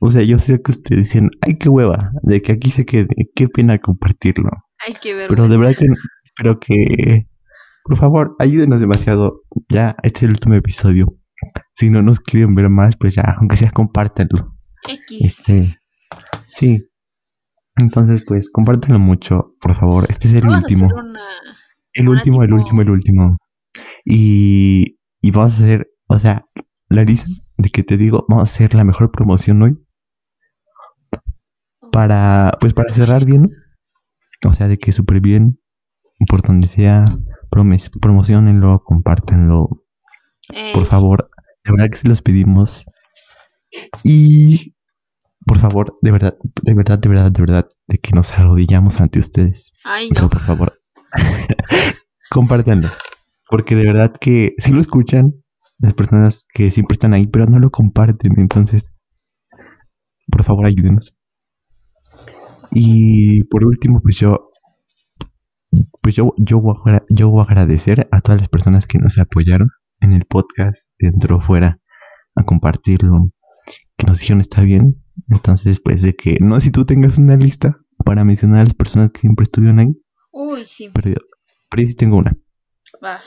[0.00, 3.08] o sea, yo sé que ustedes dicen, ay, qué hueva, de que aquí se quede,
[3.34, 4.50] qué pena compartirlo.
[4.86, 5.34] Hay que verlo.
[5.34, 5.86] Pero de verdad que,
[6.36, 7.28] pero que,
[7.84, 9.42] por favor, ayúdenos demasiado.
[9.70, 11.16] Ya, este es el último episodio.
[11.74, 14.54] Si no nos quieren ver más, pues ya, aunque sea, compártanlo.
[14.86, 15.24] X.
[15.24, 15.62] Este,
[16.48, 16.88] sí,
[17.78, 20.06] entonces, pues, compártelo mucho, por favor.
[20.08, 20.88] Este es el último.
[21.92, 23.38] el último, el último, el último.
[24.04, 26.46] Y, y vamos a hacer, o sea,
[26.88, 27.26] Larissa,
[27.56, 29.78] de que te digo, vamos a hacer la mejor promoción hoy.
[31.92, 33.50] Para, pues, para cerrar bien,
[34.46, 35.58] O sea, de que súper bien,
[36.28, 37.04] por donde sea,
[37.50, 39.84] promocionenlo, compártanlo.
[40.74, 41.30] Por favor,
[41.64, 42.84] de verdad que se los pedimos.
[44.02, 44.74] Y
[45.46, 49.18] por favor, de verdad, de verdad, de verdad, de verdad, de que nos arrodillamos ante
[49.18, 49.72] ustedes.
[49.84, 50.28] Ay, no.
[50.28, 50.72] por favor,
[52.30, 52.88] compártanlo.
[53.48, 55.32] Porque de verdad que si lo escuchan,
[55.78, 58.34] las personas que siempre están ahí, pero no lo comparten.
[58.38, 58.92] Entonces,
[60.30, 61.14] por favor, ayúdenos.
[62.70, 64.50] Y por último, pues yo,
[66.02, 69.18] pues yo, yo, voy a, yo voy a agradecer a todas las personas que nos
[69.18, 69.70] apoyaron
[70.00, 71.78] en el podcast, dentro o fuera,
[72.34, 73.30] a compartirlo,
[73.96, 77.36] que nos dijeron está bien, entonces, pues de que, no sé si tú tengas una
[77.36, 80.00] lista para mencionar a las personas que siempre estuvieron ahí.
[80.32, 80.90] Uy, sí.
[80.94, 81.20] Pero,
[81.70, 82.36] pero sí tengo una.
[83.04, 83.20] Va.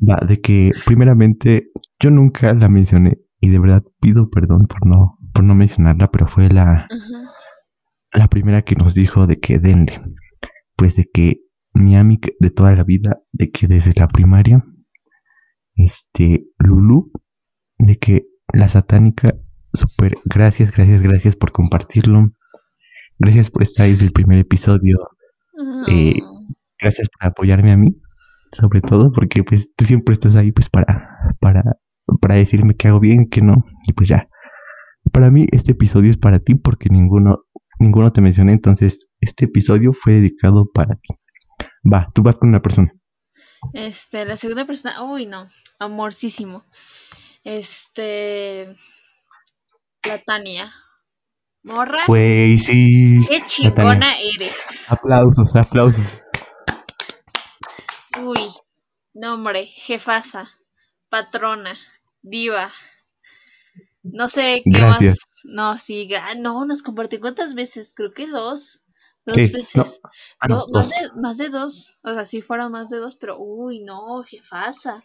[0.00, 5.18] Va, de que primeramente yo nunca la mencioné y de verdad pido perdón por no,
[5.32, 6.86] por no mencionarla, pero fue la,
[8.12, 10.00] la primera que nos dijo de que denle.
[10.76, 11.40] Pues de que
[11.74, 14.64] mi amiga de toda la vida, de que desde la primaria,
[15.74, 17.12] este, Lulu,
[17.78, 19.34] de que la satánica,
[19.72, 22.30] super, gracias, gracias, gracias por compartirlo.
[23.18, 24.98] Gracias por estar desde el primer episodio.
[25.88, 26.14] Eh,
[26.80, 27.96] gracias por apoyarme a mí,
[28.52, 31.62] sobre todo, porque pues tú siempre estás ahí pues para, para,
[32.20, 34.28] para decirme que hago bien, que no, y pues ya.
[35.12, 37.44] Para mí este episodio es para ti porque ninguno,
[37.80, 41.14] ninguno te mencioné, entonces este episodio fue dedicado para ti.
[41.90, 42.92] Va, tú vas con una persona.
[43.72, 45.44] Este, la segunda persona, uy no,
[45.80, 46.62] amorcísimo.
[47.42, 48.76] Este,
[50.08, 50.72] la Tania.
[51.62, 52.02] Morra.
[52.06, 53.24] Pues sí.
[53.28, 54.90] Qué chingona eres.
[54.90, 56.22] Aplausos, aplausos.
[58.22, 58.50] Uy,
[59.12, 60.50] nombre, jefasa,
[61.10, 61.76] patrona,
[62.22, 62.72] diva.
[64.02, 65.10] No sé qué Gracias.
[65.10, 65.18] más.
[65.44, 68.84] No, sí, no, nos compartió cuántas veces, creo que dos.
[69.28, 70.00] Dos veces.
[70.40, 72.00] Ah, más, de, más, de, dos.
[72.02, 75.04] O sea, sí fueron más de dos, pero uy, no, jefasa.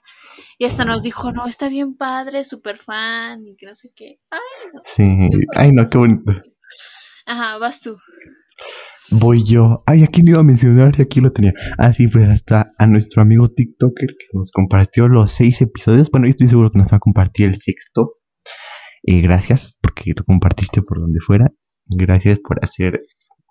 [0.58, 4.20] Y hasta nos dijo, no, está bien padre, súper fan, y que no sé qué.
[4.30, 4.40] Ay,
[4.74, 4.82] no.
[4.86, 6.32] Sí, ay, no, qué bonito.
[7.26, 7.98] Ajá, vas tú.
[9.12, 9.84] Voy yo.
[9.86, 11.54] Ay, aquí me iba a mencionar y aquí lo tenía.
[11.78, 16.10] Ah, sí, pues hasta a nuestro amigo TikToker que nos compartió los seis episodios.
[16.10, 18.16] Bueno, yo estoy seguro que nos va a compartir el sexto.
[19.04, 21.52] Eh, gracias porque lo compartiste por donde fuera.
[21.86, 23.02] Gracias por hacer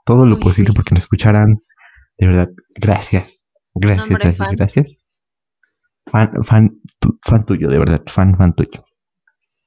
[0.05, 1.59] todo lo posible porque nos escucharan.
[2.19, 3.45] De verdad, gracias.
[3.75, 4.97] Gracias, gracias, gracias.
[6.07, 6.81] Fan, fan,
[7.23, 8.85] fan tuyo, de verdad, fan, fan tuyo.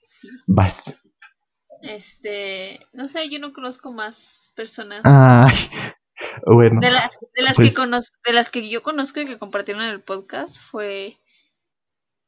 [0.02, 0.30] Sí.
[0.48, 0.94] Vas.
[1.82, 5.02] Este, no sé, yo no conozco más personas.
[5.04, 5.56] Ay,
[6.46, 6.80] bueno.
[6.82, 10.60] De, las que pues de las que yo conozco y que compartieron en el podcast
[10.60, 11.18] fue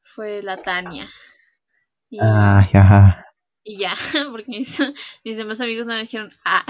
[0.02, 1.08] fue la Tania.
[2.10, 3.26] Y, Ay, ajá.
[3.62, 3.94] Y ya,
[4.30, 4.80] porque mis,
[5.24, 6.64] mis demás amigos me dijeron, ah,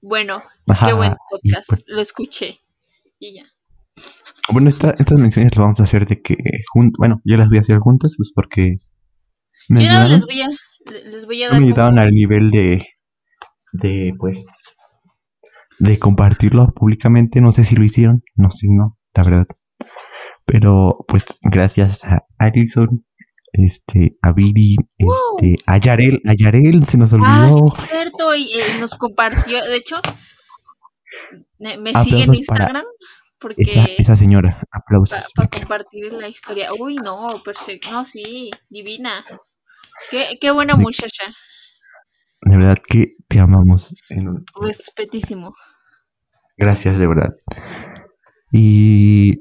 [0.00, 0.42] bueno,
[0.86, 2.58] qué buen podcast, pues lo escuché.
[3.18, 3.44] Y ya.
[4.50, 6.36] Bueno, estas menciones las vamos a hacer de que,
[6.98, 8.78] bueno, yo las voy a hacer juntas, pues porque...
[9.68, 10.48] Me yo no les voy a
[11.10, 11.60] les voy a dar.
[11.60, 12.86] Me ayudaron al nivel de,
[13.72, 14.76] de, pues,
[15.78, 17.40] de compartirlo públicamente.
[17.40, 19.46] No sé si lo hicieron, no sé, no, la verdad.
[20.46, 23.04] Pero, pues, gracias a Alison,
[23.52, 27.28] este, a Viri, este, a Yarel, a Yarel se nos olvidó.
[27.28, 29.96] Ah, es cierto, y eh, nos compartió, de hecho,
[31.58, 32.84] me, sigue en Instagram.
[33.40, 35.32] Porque esa, esa señora, aplausos.
[35.34, 36.70] Para compartir la historia.
[36.76, 37.92] Uy, no, perfecto.
[37.92, 39.24] No, sí, divina.
[40.40, 41.24] Qué, buena muchacha.
[42.42, 43.94] De verdad que te amamos.
[44.60, 45.54] Respetísimo.
[46.56, 47.30] Gracias, de verdad.
[48.52, 49.34] Y,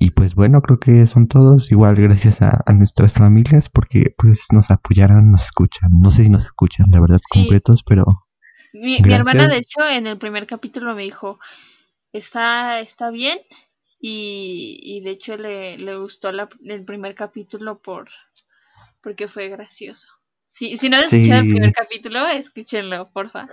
[0.00, 1.72] y pues bueno, creo que son todos.
[1.72, 5.90] Igual gracias a, nuestras familias porque pues nos apoyaron, nos escuchan.
[6.00, 8.04] No sé si nos escuchan, de verdad, completos, pero...
[8.72, 11.40] Mi, mi, hermana, de hecho, en el primer capítulo me dijo,
[12.12, 13.38] está, está bien.
[14.00, 18.06] Y, y de hecho le, le gustó la, el primer capítulo por,
[19.02, 20.06] porque fue gracioso.
[20.46, 23.48] Si, si no han escuchado el primer capítulo, escúchenlo, porfa.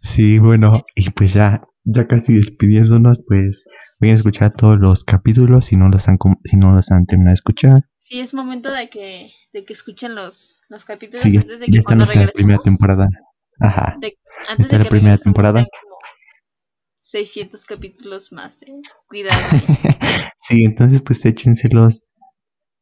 [0.00, 3.64] Sí, bueno, y pues ya, ya casi despidiéndonos, pues
[4.00, 7.32] voy a escuchar todos los capítulos si no los han, si no los han terminado
[7.32, 7.82] de escuchar.
[7.96, 11.78] Sí, es momento de que, de que escuchen los, los capítulos antes de que ya
[11.80, 13.08] está nuestra primera temporada.
[13.60, 13.96] Ajá.
[14.48, 15.64] antes de la primera temporada.
[17.00, 18.80] 600 capítulos más, eh.
[19.06, 19.40] Cuidado.
[20.48, 22.02] sí, entonces pues échenselos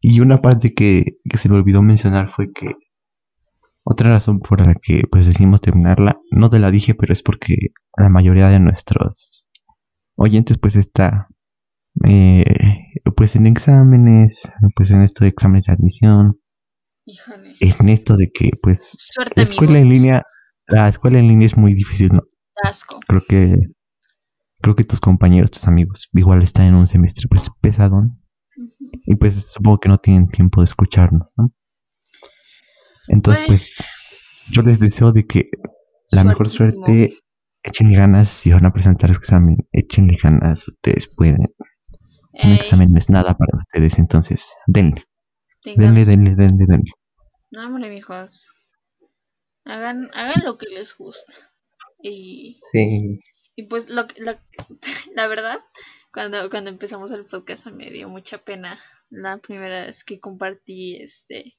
[0.00, 2.66] y una parte que, se me olvidó mencionar fue que
[3.84, 7.54] otra razón por la que pues decidimos terminarla, no te la dije, pero es porque
[7.96, 9.46] la mayoría de nuestros
[10.16, 11.28] oyentes pues está
[12.06, 12.44] eh,
[13.14, 14.42] pues en exámenes,
[14.74, 16.40] pues en esto de exámenes de admisión,
[17.60, 18.96] en esto de que pues
[19.36, 20.22] la escuela en línea,
[20.66, 22.22] la escuela en línea es muy difícil, ¿no?
[23.06, 23.56] Creo que
[24.62, 28.20] creo que tus compañeros, tus amigos, igual están en un semestre pues pesadón.
[29.06, 31.52] Y pues supongo que no tienen tiempo de escucharnos, ¿no?
[33.08, 35.50] Entonces, pues, pues yo les deseo de que
[36.10, 37.06] la mejor suerte,
[37.62, 41.54] échenle ganas si van a presentar el examen, échenle ganas, ustedes pueden.
[42.32, 45.04] Un examen no es nada para ustedes, entonces, denle.
[45.64, 46.90] Denle, denle, denle, denle.
[47.50, 48.70] No, hombre, mijos.
[49.64, 51.34] Hagan, hagan lo que les gusta.
[52.02, 53.20] Y, sí.
[53.56, 54.32] y pues, lo, lo,
[55.14, 55.58] la verdad,
[56.12, 58.78] cuando, cuando empezamos el podcast me dio mucha pena
[59.10, 61.54] la primera vez que compartí este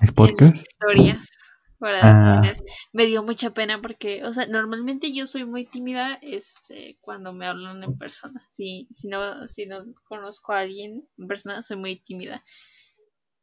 [0.00, 0.54] ¿El podcast?
[0.54, 1.30] historias
[1.78, 2.56] para ah.
[2.92, 7.46] me dio mucha pena porque o sea normalmente yo soy muy tímida este cuando me
[7.46, 11.96] hablan en persona si si no si no conozco a alguien en persona soy muy
[12.00, 12.44] tímida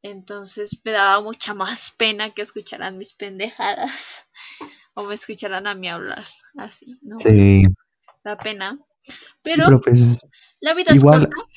[0.01, 4.30] Entonces me daba mucha más pena que escucharan mis pendejadas
[4.95, 6.26] o me escucharan a mí hablar
[6.58, 7.20] así, ¿no?
[7.20, 7.64] Sí.
[8.24, 8.80] Da pena.
[9.43, 10.28] Pero, Pero pues,
[10.60, 11.49] la vida igual- es corta.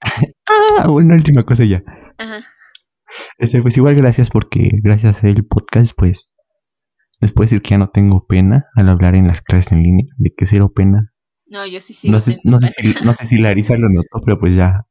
[0.46, 1.82] ah, una última cosa ya.
[2.18, 2.46] Ajá.
[3.38, 6.36] Este, pues igual gracias porque gracias al podcast, pues
[7.20, 10.06] les puedo decir que ya no tengo pena al hablar en las clases en línea,
[10.16, 11.12] de que cero pena.
[11.46, 14.38] No, yo sí sigo No sé, no, si, no sé si Larisa lo notó, pero
[14.38, 14.86] pues ya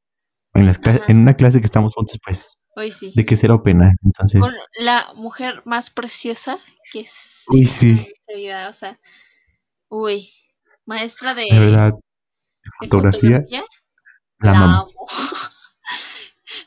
[0.54, 3.12] en, las clases, en una clase que estamos juntos, pues Hoy sí.
[3.16, 3.94] de que cero pena.
[4.04, 6.60] Entonces, Con la mujer más preciosa
[6.92, 8.08] que es Uy, sí.
[8.22, 8.98] esta vida, o sea,
[9.90, 10.30] uy,
[10.86, 14.66] maestra de, de verdad, de fotografía, la la amo.
[14.66, 14.86] amo.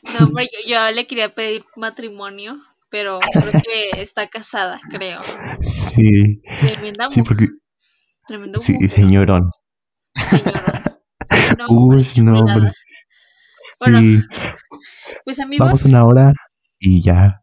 [0.03, 5.21] no, hombre, yo, yo le quería pedir matrimonio, pero creo que está casada, creo.
[5.61, 7.47] Sí, Tremenda sí, porque
[8.27, 9.51] tremendo sí, mujer, señorón.
[10.15, 10.99] señora.
[11.57, 12.71] No, Uy, no, hombre.
[13.79, 14.19] Bueno, Sí,
[15.25, 16.33] pues amigos, vamos una hora
[16.79, 17.41] y ya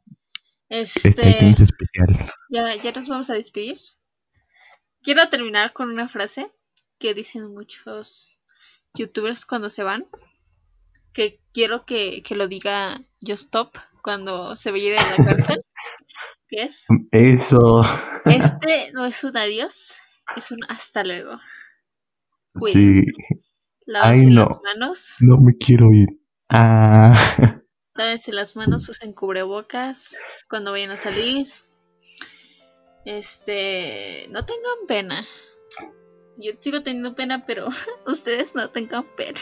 [0.69, 2.33] este este, especial.
[2.49, 3.79] ya, ya nos vamos a despedir.
[5.03, 6.51] Quiero terminar con una frase
[6.99, 8.41] que dicen muchos
[8.95, 10.05] youtubers cuando se van.
[11.13, 15.57] Que quiero que, que lo diga Stop cuando se vaya de la cárcel.
[16.49, 17.85] Que es, Eso.
[18.25, 20.01] este no es un adiós,
[20.35, 21.39] es un hasta luego.
[22.57, 23.05] Sí.
[23.87, 24.47] Lávense Ay, no.
[24.47, 26.09] las manos, no me quiero ir.
[26.49, 27.15] Ah,
[27.95, 30.17] lávense las manos, usen cubrebocas
[30.49, 31.47] cuando vayan a salir.
[33.05, 35.25] Este, no tengan pena.
[36.37, 37.69] Yo sigo teniendo pena, pero
[38.07, 39.41] ustedes no tengan pena.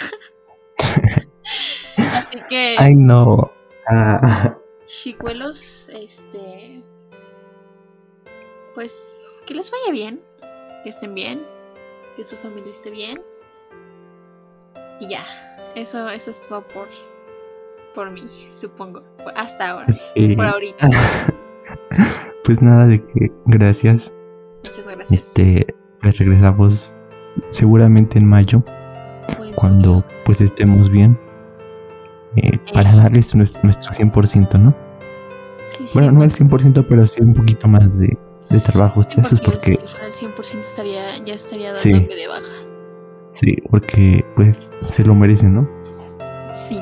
[1.96, 3.50] Así que, ay no.
[3.86, 6.82] Ah, chicuelos, este,
[8.74, 10.20] pues que les vaya bien,
[10.82, 11.42] que estén bien,
[12.16, 13.22] que su familia esté bien.
[15.00, 15.24] Y ya,
[15.74, 16.88] eso, eso es todo por,
[17.94, 19.02] por mí, supongo.
[19.36, 20.34] Hasta ahora, sí.
[20.36, 20.88] por ahorita.
[22.48, 24.10] Pues nada de que gracias.
[24.64, 25.12] Muchas gracias.
[25.12, 25.66] Este,
[26.00, 26.90] pues regresamos
[27.50, 28.64] seguramente en mayo
[29.36, 31.18] Buen cuando pues estemos bien.
[32.36, 34.74] Eh, para darles nues- nuestro 100%, ¿no?
[35.64, 38.16] Sí, sí, Bueno, no pues, 100%, pero sí un poquito más de,
[38.50, 39.02] de trabajo.
[39.02, 42.52] sí, porque porque, si fuera el 100% estaría, ya estaría dándome de baja.
[43.32, 45.68] sí, porque pues se lo merecen, ¿no?
[46.52, 46.80] Sí.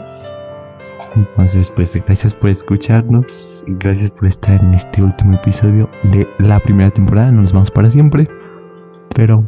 [1.17, 3.65] Entonces, pues gracias por escucharnos.
[3.67, 7.33] y Gracias por estar en este último episodio de la primera temporada.
[7.33, 8.29] No nos vamos para siempre.
[9.15, 9.43] Pero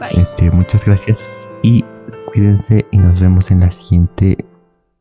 [0.00, 0.22] Bye.
[0.22, 1.84] este, muchas gracias y
[2.32, 4.38] cuídense y nos vemos en la siguiente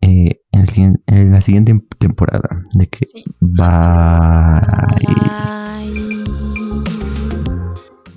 [0.02, 2.64] eh, en, el en la siguiente temporada.
[2.74, 3.24] De que Sí.
[3.39, 3.66] bye.
[5.08, 6.24] Bye.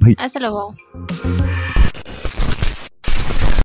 [0.01, 0.17] Bye.
[0.19, 0.73] Hasta luego.